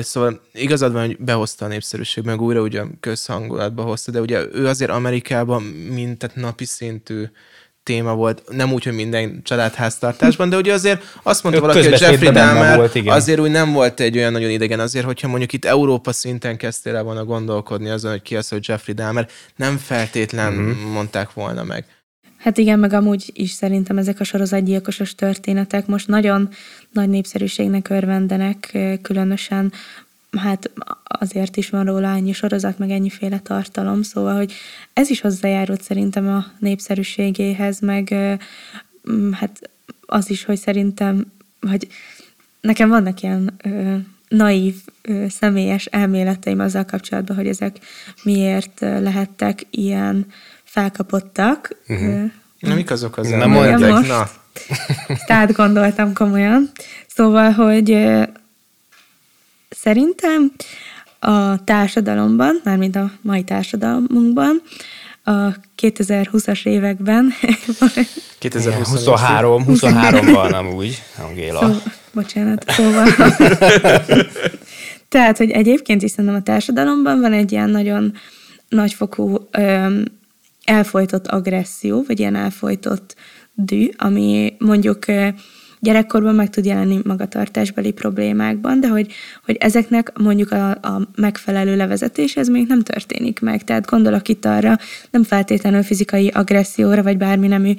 [0.00, 4.66] Szóval igazad van, hogy behozta a népszerűség, meg újra ugye közhangulatba hozta, de ugye ő
[4.66, 7.24] azért Amerikában, mint tehát napi szintű
[7.82, 12.30] téma volt, nem úgy, hogy minden családháztartásban, de ugye azért azt mondta valaki, hogy Jeffrey
[12.30, 13.14] Dahmer volt, igen.
[13.14, 16.96] azért úgy nem volt egy olyan nagyon idegen, azért, hogyha mondjuk itt Európa szinten kezdtél
[16.96, 20.92] el volna gondolkodni azon, hogy ki az, hogy Jeffrey Dahmer, nem feltétlen uh-huh.
[20.92, 21.84] mondták volna meg.
[22.42, 26.48] Hát igen, meg amúgy is szerintem ezek a sorozatgyilkosos történetek most nagyon
[26.92, 29.72] nagy népszerűségnek örvendenek, különösen
[30.38, 30.70] hát
[31.02, 34.52] azért is van róla ennyi sorozat, meg ennyiféle tartalom, szóval, hogy
[34.92, 38.14] ez is hozzájárult szerintem a népszerűségéhez, meg
[39.32, 39.70] hát
[40.06, 41.32] az is, hogy szerintem,
[41.68, 41.88] hogy
[42.60, 43.96] nekem vannak ilyen ö,
[44.28, 47.76] naív, ö, személyes elméleteim azzal kapcsolatban, hogy ezek
[48.22, 50.26] miért lehettek ilyen
[50.64, 51.76] felkapottak.
[51.88, 52.30] Uh-huh.
[52.58, 54.30] Na, mik azok az Nem mondják, na.
[55.26, 56.70] Tehát gondoltam komolyan.
[57.06, 57.90] Szóval, hogy
[59.82, 60.52] Szerintem
[61.18, 64.62] a társadalomban, mármint a mai társadalmunkban,
[65.24, 65.30] a
[65.82, 67.32] 2020-as években.
[68.38, 71.60] 2023, 23-ban amúgy, Angéla.
[71.60, 73.08] Szó, bocsánat, szóval.
[75.08, 78.12] Tehát, hogy egyébként is szerintem a társadalomban van egy ilyen nagyon
[78.68, 80.04] nagyfokú öm,
[80.64, 83.14] elfolytott agresszió, vagy ilyen elfolytott
[83.54, 85.04] dű, ami mondjuk
[85.82, 89.12] gyerekkorban meg tud jelenni magatartásbeli problémákban, de hogy,
[89.44, 93.64] hogy ezeknek mondjuk a, a megfelelő levezetés, ez még nem történik meg.
[93.64, 94.76] Tehát gondolok itt arra,
[95.10, 97.74] nem feltétlenül fizikai agresszióra, vagy bármi nemű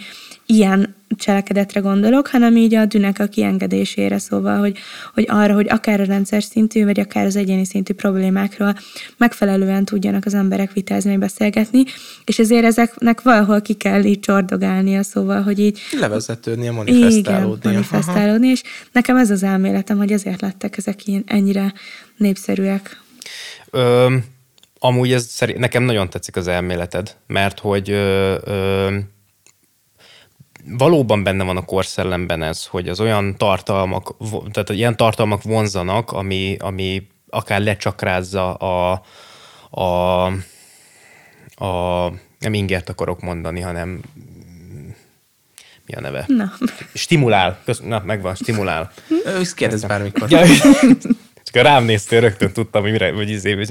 [0.45, 4.77] ilyen cselekedetre gondolok, hanem így a dűnek a kiengedésére, szóval, hogy,
[5.13, 8.75] hogy arra, hogy akár a rendszer szintű, vagy akár az egyéni szintű problémákról
[9.17, 11.83] megfelelően tudjanak az emberek vitázni, beszélgetni,
[12.25, 15.79] és ezért ezeknek valahol ki kell így csordogálnia, szóval, hogy így...
[15.99, 17.59] Levezetődnie, manifestálódni.
[17.59, 18.61] Igen, manifestálódni, és
[18.91, 21.73] nekem ez az elméletem, hogy ezért lettek ezek ilyen ennyire
[22.17, 23.01] népszerűek.
[23.69, 24.15] Ö,
[24.79, 28.97] amúgy ez szerint, nekem nagyon tetszik az elméleted, mert hogy ö, ö,
[30.65, 34.15] valóban benne van a korszellemben ez, hogy az olyan tartalmak,
[34.51, 39.03] tehát ilyen tartalmak vonzanak, ami, ami akár lecsakrázza a,
[39.69, 40.25] a,
[41.65, 44.01] a nem ingert akarok mondani, hanem
[45.85, 46.23] mi a neve?
[46.27, 46.53] Na.
[46.93, 47.59] Stimulál.
[47.65, 48.91] Kösz, na, megvan, stimulál.
[49.25, 50.27] Ősz kérdez bármikor.
[51.43, 53.65] Csak rám néztél, rögtön tudtam, hogy mire, hogy izé,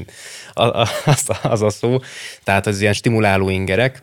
[0.52, 0.72] az,
[1.04, 1.98] az, az a szó.
[2.44, 4.02] Tehát az ilyen stimuláló ingerek,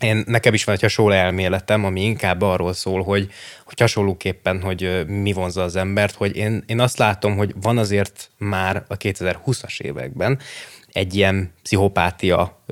[0.00, 3.30] én, nekem is van egy hasonló elméletem, ami inkább arról szól, hogy,
[3.64, 8.30] hogy hasonlóképpen, hogy mi vonza az embert, hogy én, én azt látom, hogy van azért
[8.38, 10.38] már a 2020-as években
[10.92, 12.62] egy ilyen pszichopátia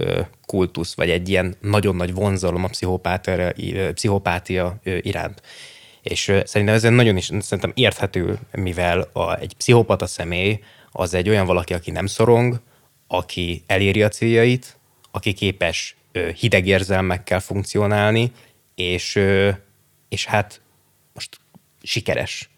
[0.46, 3.52] kultusz, vagy egy ilyen nagyon nagy vonzalom a pszichopátia,
[3.92, 5.42] pszichopátia iránt.
[6.02, 10.60] És szerintem ez nagyon is szerintem érthető, mivel a, egy pszichopata személy
[10.92, 12.60] az egy olyan valaki, aki nem szorong,
[13.06, 14.76] aki eléri a céljait,
[15.10, 15.96] aki képes
[16.34, 18.32] hideg érzelmekkel funkcionálni,
[18.74, 19.20] és,
[20.08, 20.60] és hát
[21.14, 21.38] most
[21.82, 22.50] sikeres.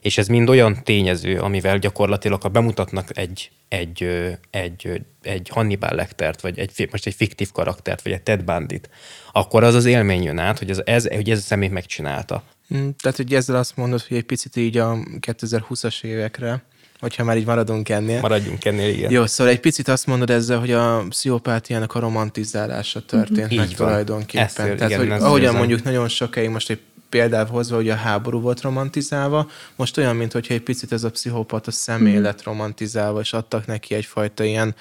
[0.00, 4.08] És ez mind olyan tényező, amivel gyakorlatilag, ha bemutatnak egy, egy,
[4.50, 8.90] egy, egy Hannibal Lectert, vagy egy, most egy fiktív karaktert, vagy egy Ted Bandit,
[9.32, 12.42] akkor az az élmény jön át, hogy ez, ez, hogy ez a személy megcsinálta.
[12.74, 14.94] Mm, tehát, hogy ezzel azt mondod, hogy egy picit így a
[15.26, 16.62] 2020-as évekre
[17.00, 18.20] hogyha már így maradunk ennél.
[18.20, 19.10] Maradjunk ennél, igen.
[19.10, 23.56] Jó, szóval egy picit azt mondod ezzel, hogy a pszichopátiának a romantizálása történt mm-hmm.
[23.56, 24.44] meg tulajdonképpen.
[24.44, 25.56] Ezt, Tehát, igen, hogy ahogyan érzem.
[25.56, 30.32] mondjuk nagyon sokáig most egy példát hozva, hogy a háború volt romantizálva, most olyan, mint
[30.32, 32.22] hogyha egy picit ez a pszichopata személy mm.
[32.22, 34.74] lett romantizálva, és adtak neki egyfajta ilyen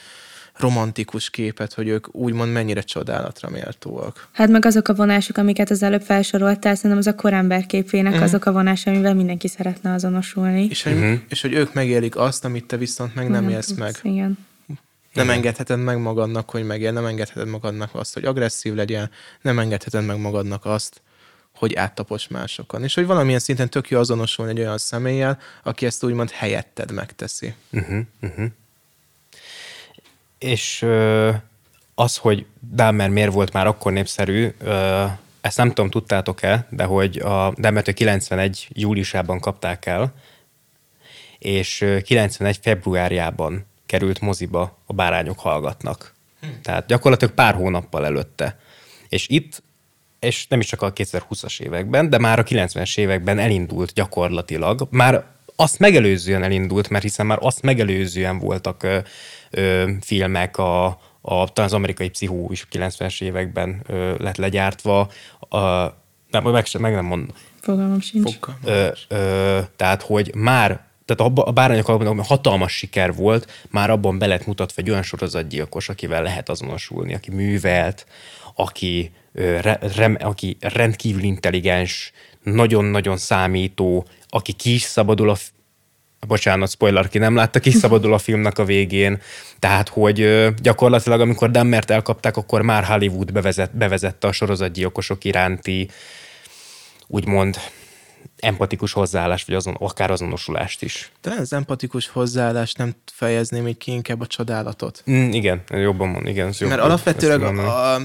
[0.57, 4.27] romantikus képet, hogy ők úgymond mennyire csodálatra méltóak.
[4.31, 8.27] Hát meg azok a vonások, amiket az előbb felsoroltál, szerintem az a korember képének uh-huh.
[8.27, 10.67] azok a vonások, amivel mindenki szeretne azonosulni.
[10.69, 11.19] És, hogy, uh-huh.
[11.29, 13.95] és hogy ők megélik azt, amit te viszont meg nem, nem élsz meg.
[14.01, 14.37] Igen.
[15.13, 19.09] Nem engedheted meg magadnak, hogy megél, nem engedheted magadnak azt, hogy agresszív legyen,
[19.41, 21.01] nem engedheted meg magadnak azt,
[21.55, 22.83] hogy áttapos másokon.
[22.83, 27.53] És hogy valamilyen szinten tök jó azonosulni egy olyan személlyel, aki ezt úgymond helyetted megteszi.
[27.71, 28.45] Uh-huh, uh-huh.
[30.39, 30.85] És
[31.95, 34.53] az, hogy Dahmer miért volt már akkor népszerű,
[35.41, 40.13] ezt nem tudom, tudtátok-e, de hogy a Demető 91 júliusában kapták el,
[41.39, 46.13] és 91 februárjában került moziba a Bárányok hallgatnak.
[46.41, 46.47] Hm.
[46.61, 48.59] Tehát gyakorlatilag pár hónappal előtte.
[49.09, 49.63] És itt,
[50.19, 55.25] és nem is csak a 2020-as években, de már a 90-es években elindult gyakorlatilag, már
[55.55, 58.87] azt megelőzően elindult, mert hiszen már azt megelőzően voltak
[59.49, 60.85] ö, filmek, a,
[61.21, 64.99] a, talán az amerikai pszichó is 90-es években ö, lett legyártva,
[65.39, 65.57] a,
[66.29, 67.35] nem, meg, meg nem mondom.
[67.61, 68.33] Fogalmam sincs.
[68.33, 68.61] Fogalmam.
[68.63, 74.25] Ö, ö, tehát, hogy már tehát a bárányok alapban hatalmas siker volt, már abban be
[74.25, 78.05] lett mutatva egy olyan sorozatgyilkos, akivel lehet azonosulni, aki művelt,
[78.55, 82.11] aki, re, rem, aki rendkívül intelligens,
[82.43, 85.35] nagyon-nagyon számító, aki ki is szabadul a
[86.27, 89.21] bocsánat, spoiler, ki nem látta, ki szabadul a filmnek a végén.
[89.59, 95.89] Tehát, hogy gyakorlatilag, amikor Dammert elkapták, akkor már Hollywood bevezet, bevezette a sorozatgyilkosok iránti
[97.07, 97.57] úgymond
[98.37, 101.11] empatikus hozzáállás, vagy azon, akár azonosulást is.
[101.21, 105.03] Talán az empatikus hozzáállás nem fejezném így ki inkább a csodálatot.
[105.11, 106.53] Mm, igen, jobban mond, igen.
[106.59, 108.01] Jobb, Mert alapvetően, a, a,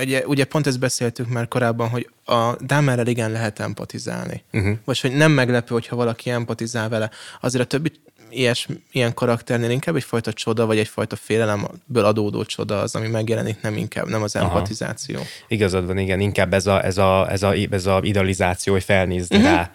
[0.00, 4.42] ugye, ugye pont ezt beszéltük már korábban, hogy a Dámerrel igen lehet empatizálni.
[4.52, 4.76] Uh-huh.
[4.84, 7.10] Vagy hogy nem meglepő, hogyha valaki empatizál vele.
[7.40, 7.92] Azért a többi
[8.38, 13.76] ilyes, ilyen karakternél inkább egyfajta csoda, vagy egyfajta félelemből adódó csoda az, ami megjelenik, nem
[13.76, 15.16] inkább, nem az empatizáció.
[15.16, 15.26] Aha.
[15.48, 19.36] Igazad van, igen, inkább ez a, ez a, ez a, ez a idealizáció, hogy felnézni
[19.36, 19.52] uh-huh.
[19.52, 19.70] rá.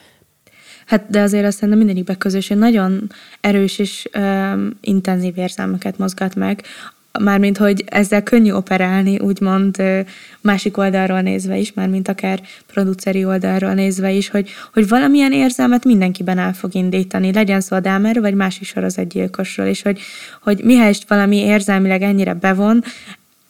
[0.86, 6.36] Hát de azért azt szerintem mindegyikben közös, hogy nagyon erős és um, intenzív érzelmeket mozgat
[6.36, 6.64] meg,
[7.20, 9.84] mármint, hogy ezzel könnyű operálni, úgymond
[10.41, 16.38] másik oldalról nézve is, mármint akár produceri oldalról nézve is, hogy, hogy valamilyen érzelmet mindenkiben
[16.38, 19.99] el fog indítani, legyen szó a Dámerről, vagy másik sorozatgyilkosról, és hogy,
[20.41, 22.84] hogy mihelyest valami érzelmileg ennyire bevon,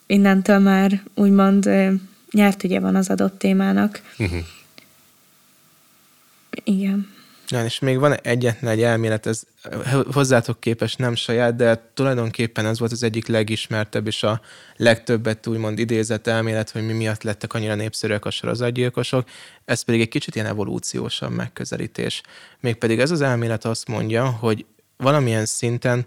[0.06, 1.70] innentől már úgymond
[2.32, 4.02] nyert ugye van az adott témának.
[4.18, 4.40] Uh-huh.
[6.64, 7.08] Igen.
[7.52, 9.44] Ja, és még van egyetlen egy elmélet, ez
[10.12, 14.42] hozzátok képes nem saját, de tulajdonképpen ez volt az egyik legismertebb és a
[14.76, 19.30] legtöbbet úgymond idézett elmélet, hogy mi miatt lettek annyira népszerűek a sorozatgyilkosok.
[19.66, 22.22] Ez pedig egy kicsit ilyen evolúciósabb megközelítés.
[22.60, 24.66] Mégpedig ez az elmélet azt mondja, hogy
[24.98, 26.06] valamilyen szinten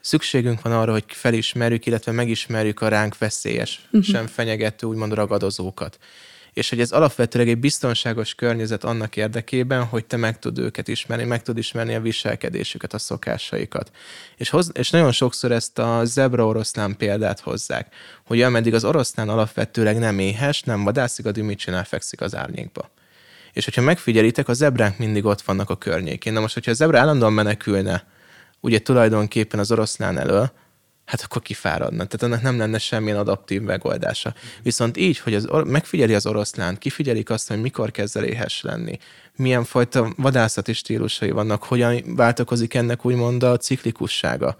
[0.00, 4.02] szükségünk van arra, hogy felismerjük, illetve megismerjük a ránk veszélyes, uh-huh.
[4.02, 5.98] sem fenyegető, úgymond ragadozókat
[6.52, 11.24] és hogy ez alapvetőleg egy biztonságos környezet annak érdekében, hogy te meg tud őket ismerni,
[11.24, 13.90] meg tud ismerni a viselkedésüket, a szokásaikat.
[14.36, 17.94] És, hoz, és nagyon sokszor ezt a zebra oroszlán példát hozzák,
[18.24, 22.90] hogy ameddig az oroszlán alapvetőleg nem éhes, nem vadászik, addig mit csinál, fekszik az árnyékba.
[23.52, 26.32] És hogyha megfigyelitek, a zebrák mindig ott vannak a környékén.
[26.32, 28.06] Na most, hogyha a zebra állandóan menekülne,
[28.60, 30.52] ugye tulajdonképpen az oroszlán elől,
[31.10, 32.04] hát akkor kifáradna.
[32.04, 34.34] Tehát annak nem lenne semmilyen adaptív megoldása.
[34.62, 38.98] Viszont így, hogy az, megfigyeli az oroszlán, kifigyelik azt, hogy mikor kezd el éhes lenni,
[39.36, 44.56] milyen fajta vadászati stílusai vannak, hogyan változik ennek úgymond a ciklikussága,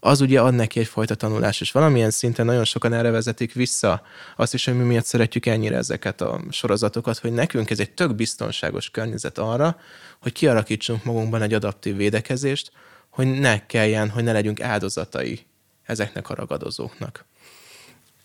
[0.00, 4.02] az ugye ad neki egyfajta tanulás, és valamilyen szinten nagyon sokan erre vezetik vissza
[4.36, 8.14] azt is, hogy mi miatt szeretjük ennyire ezeket a sorozatokat, hogy nekünk ez egy tök
[8.14, 9.76] biztonságos környezet arra,
[10.22, 12.72] hogy kialakítsunk magunkban egy adaptív védekezést,
[13.10, 15.46] hogy ne kelljen, hogy ne legyünk áldozatai
[15.86, 17.24] ezeknek a ragadozóknak.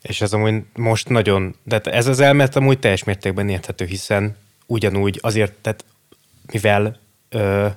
[0.01, 5.20] És ez amúgy most nagyon, de ez az elmélet amúgy teljes mértékben érthető, hiszen ugyanúgy
[5.22, 5.86] azért, tehát
[6.51, 6.99] mivel
[7.30, 7.68] ö,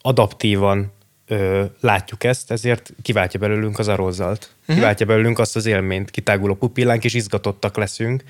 [0.00, 0.92] adaptívan
[1.26, 4.50] ö, látjuk ezt, ezért kiváltja belőlünk az arózalt.
[4.60, 4.76] Uh-huh.
[4.76, 8.24] Kiváltja belőlünk azt az élményt, kitágul a pupillánk, és izgatottak leszünk,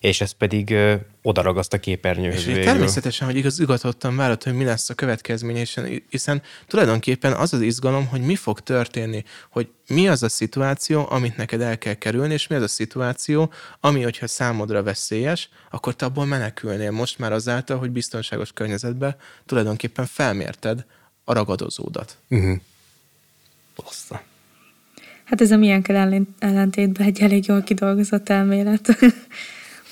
[0.00, 0.94] és ez pedig ö,
[1.26, 2.46] odaragaszt a képernyőhöz.
[2.46, 5.66] És természetesen, hogy igaz, izgatottan várat, hogy mi lesz a következmény,
[6.08, 11.36] hiszen tulajdonképpen az az izgalom, hogy mi fog történni, hogy mi az a szituáció, amit
[11.36, 16.04] neked el kell kerülni, és mi az a szituáció, ami, hogyha számodra veszélyes, akkor te
[16.04, 19.16] abból menekülnél most már azáltal, hogy biztonságos környezetben
[19.46, 20.84] tulajdonképpen felmérted
[21.24, 22.16] a ragadozódat.
[22.28, 22.56] Uh-huh.
[25.24, 28.88] Hát ez a milyen ellentétben egy elég jól kidolgozott elmélet.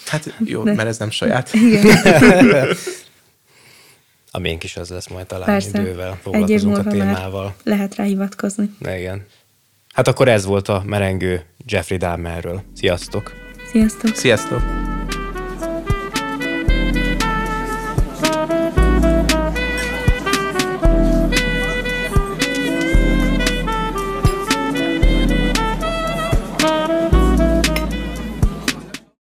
[0.06, 0.72] Hát jó, De...
[0.72, 1.52] mert ez nem saját.
[1.54, 1.86] Igen.
[4.30, 5.80] a miénk is az lesz majd talán Persze.
[5.80, 7.54] idővel, foglalkozunk a témával.
[7.64, 8.70] lehet rá hivatkozni.
[8.80, 9.26] Igen.
[9.94, 12.62] Hát akkor ez volt a merengő Jeffrey Dahmerről.
[12.74, 13.32] Sziasztok!
[13.70, 14.14] Sziasztok!
[14.14, 14.91] Sziasztok!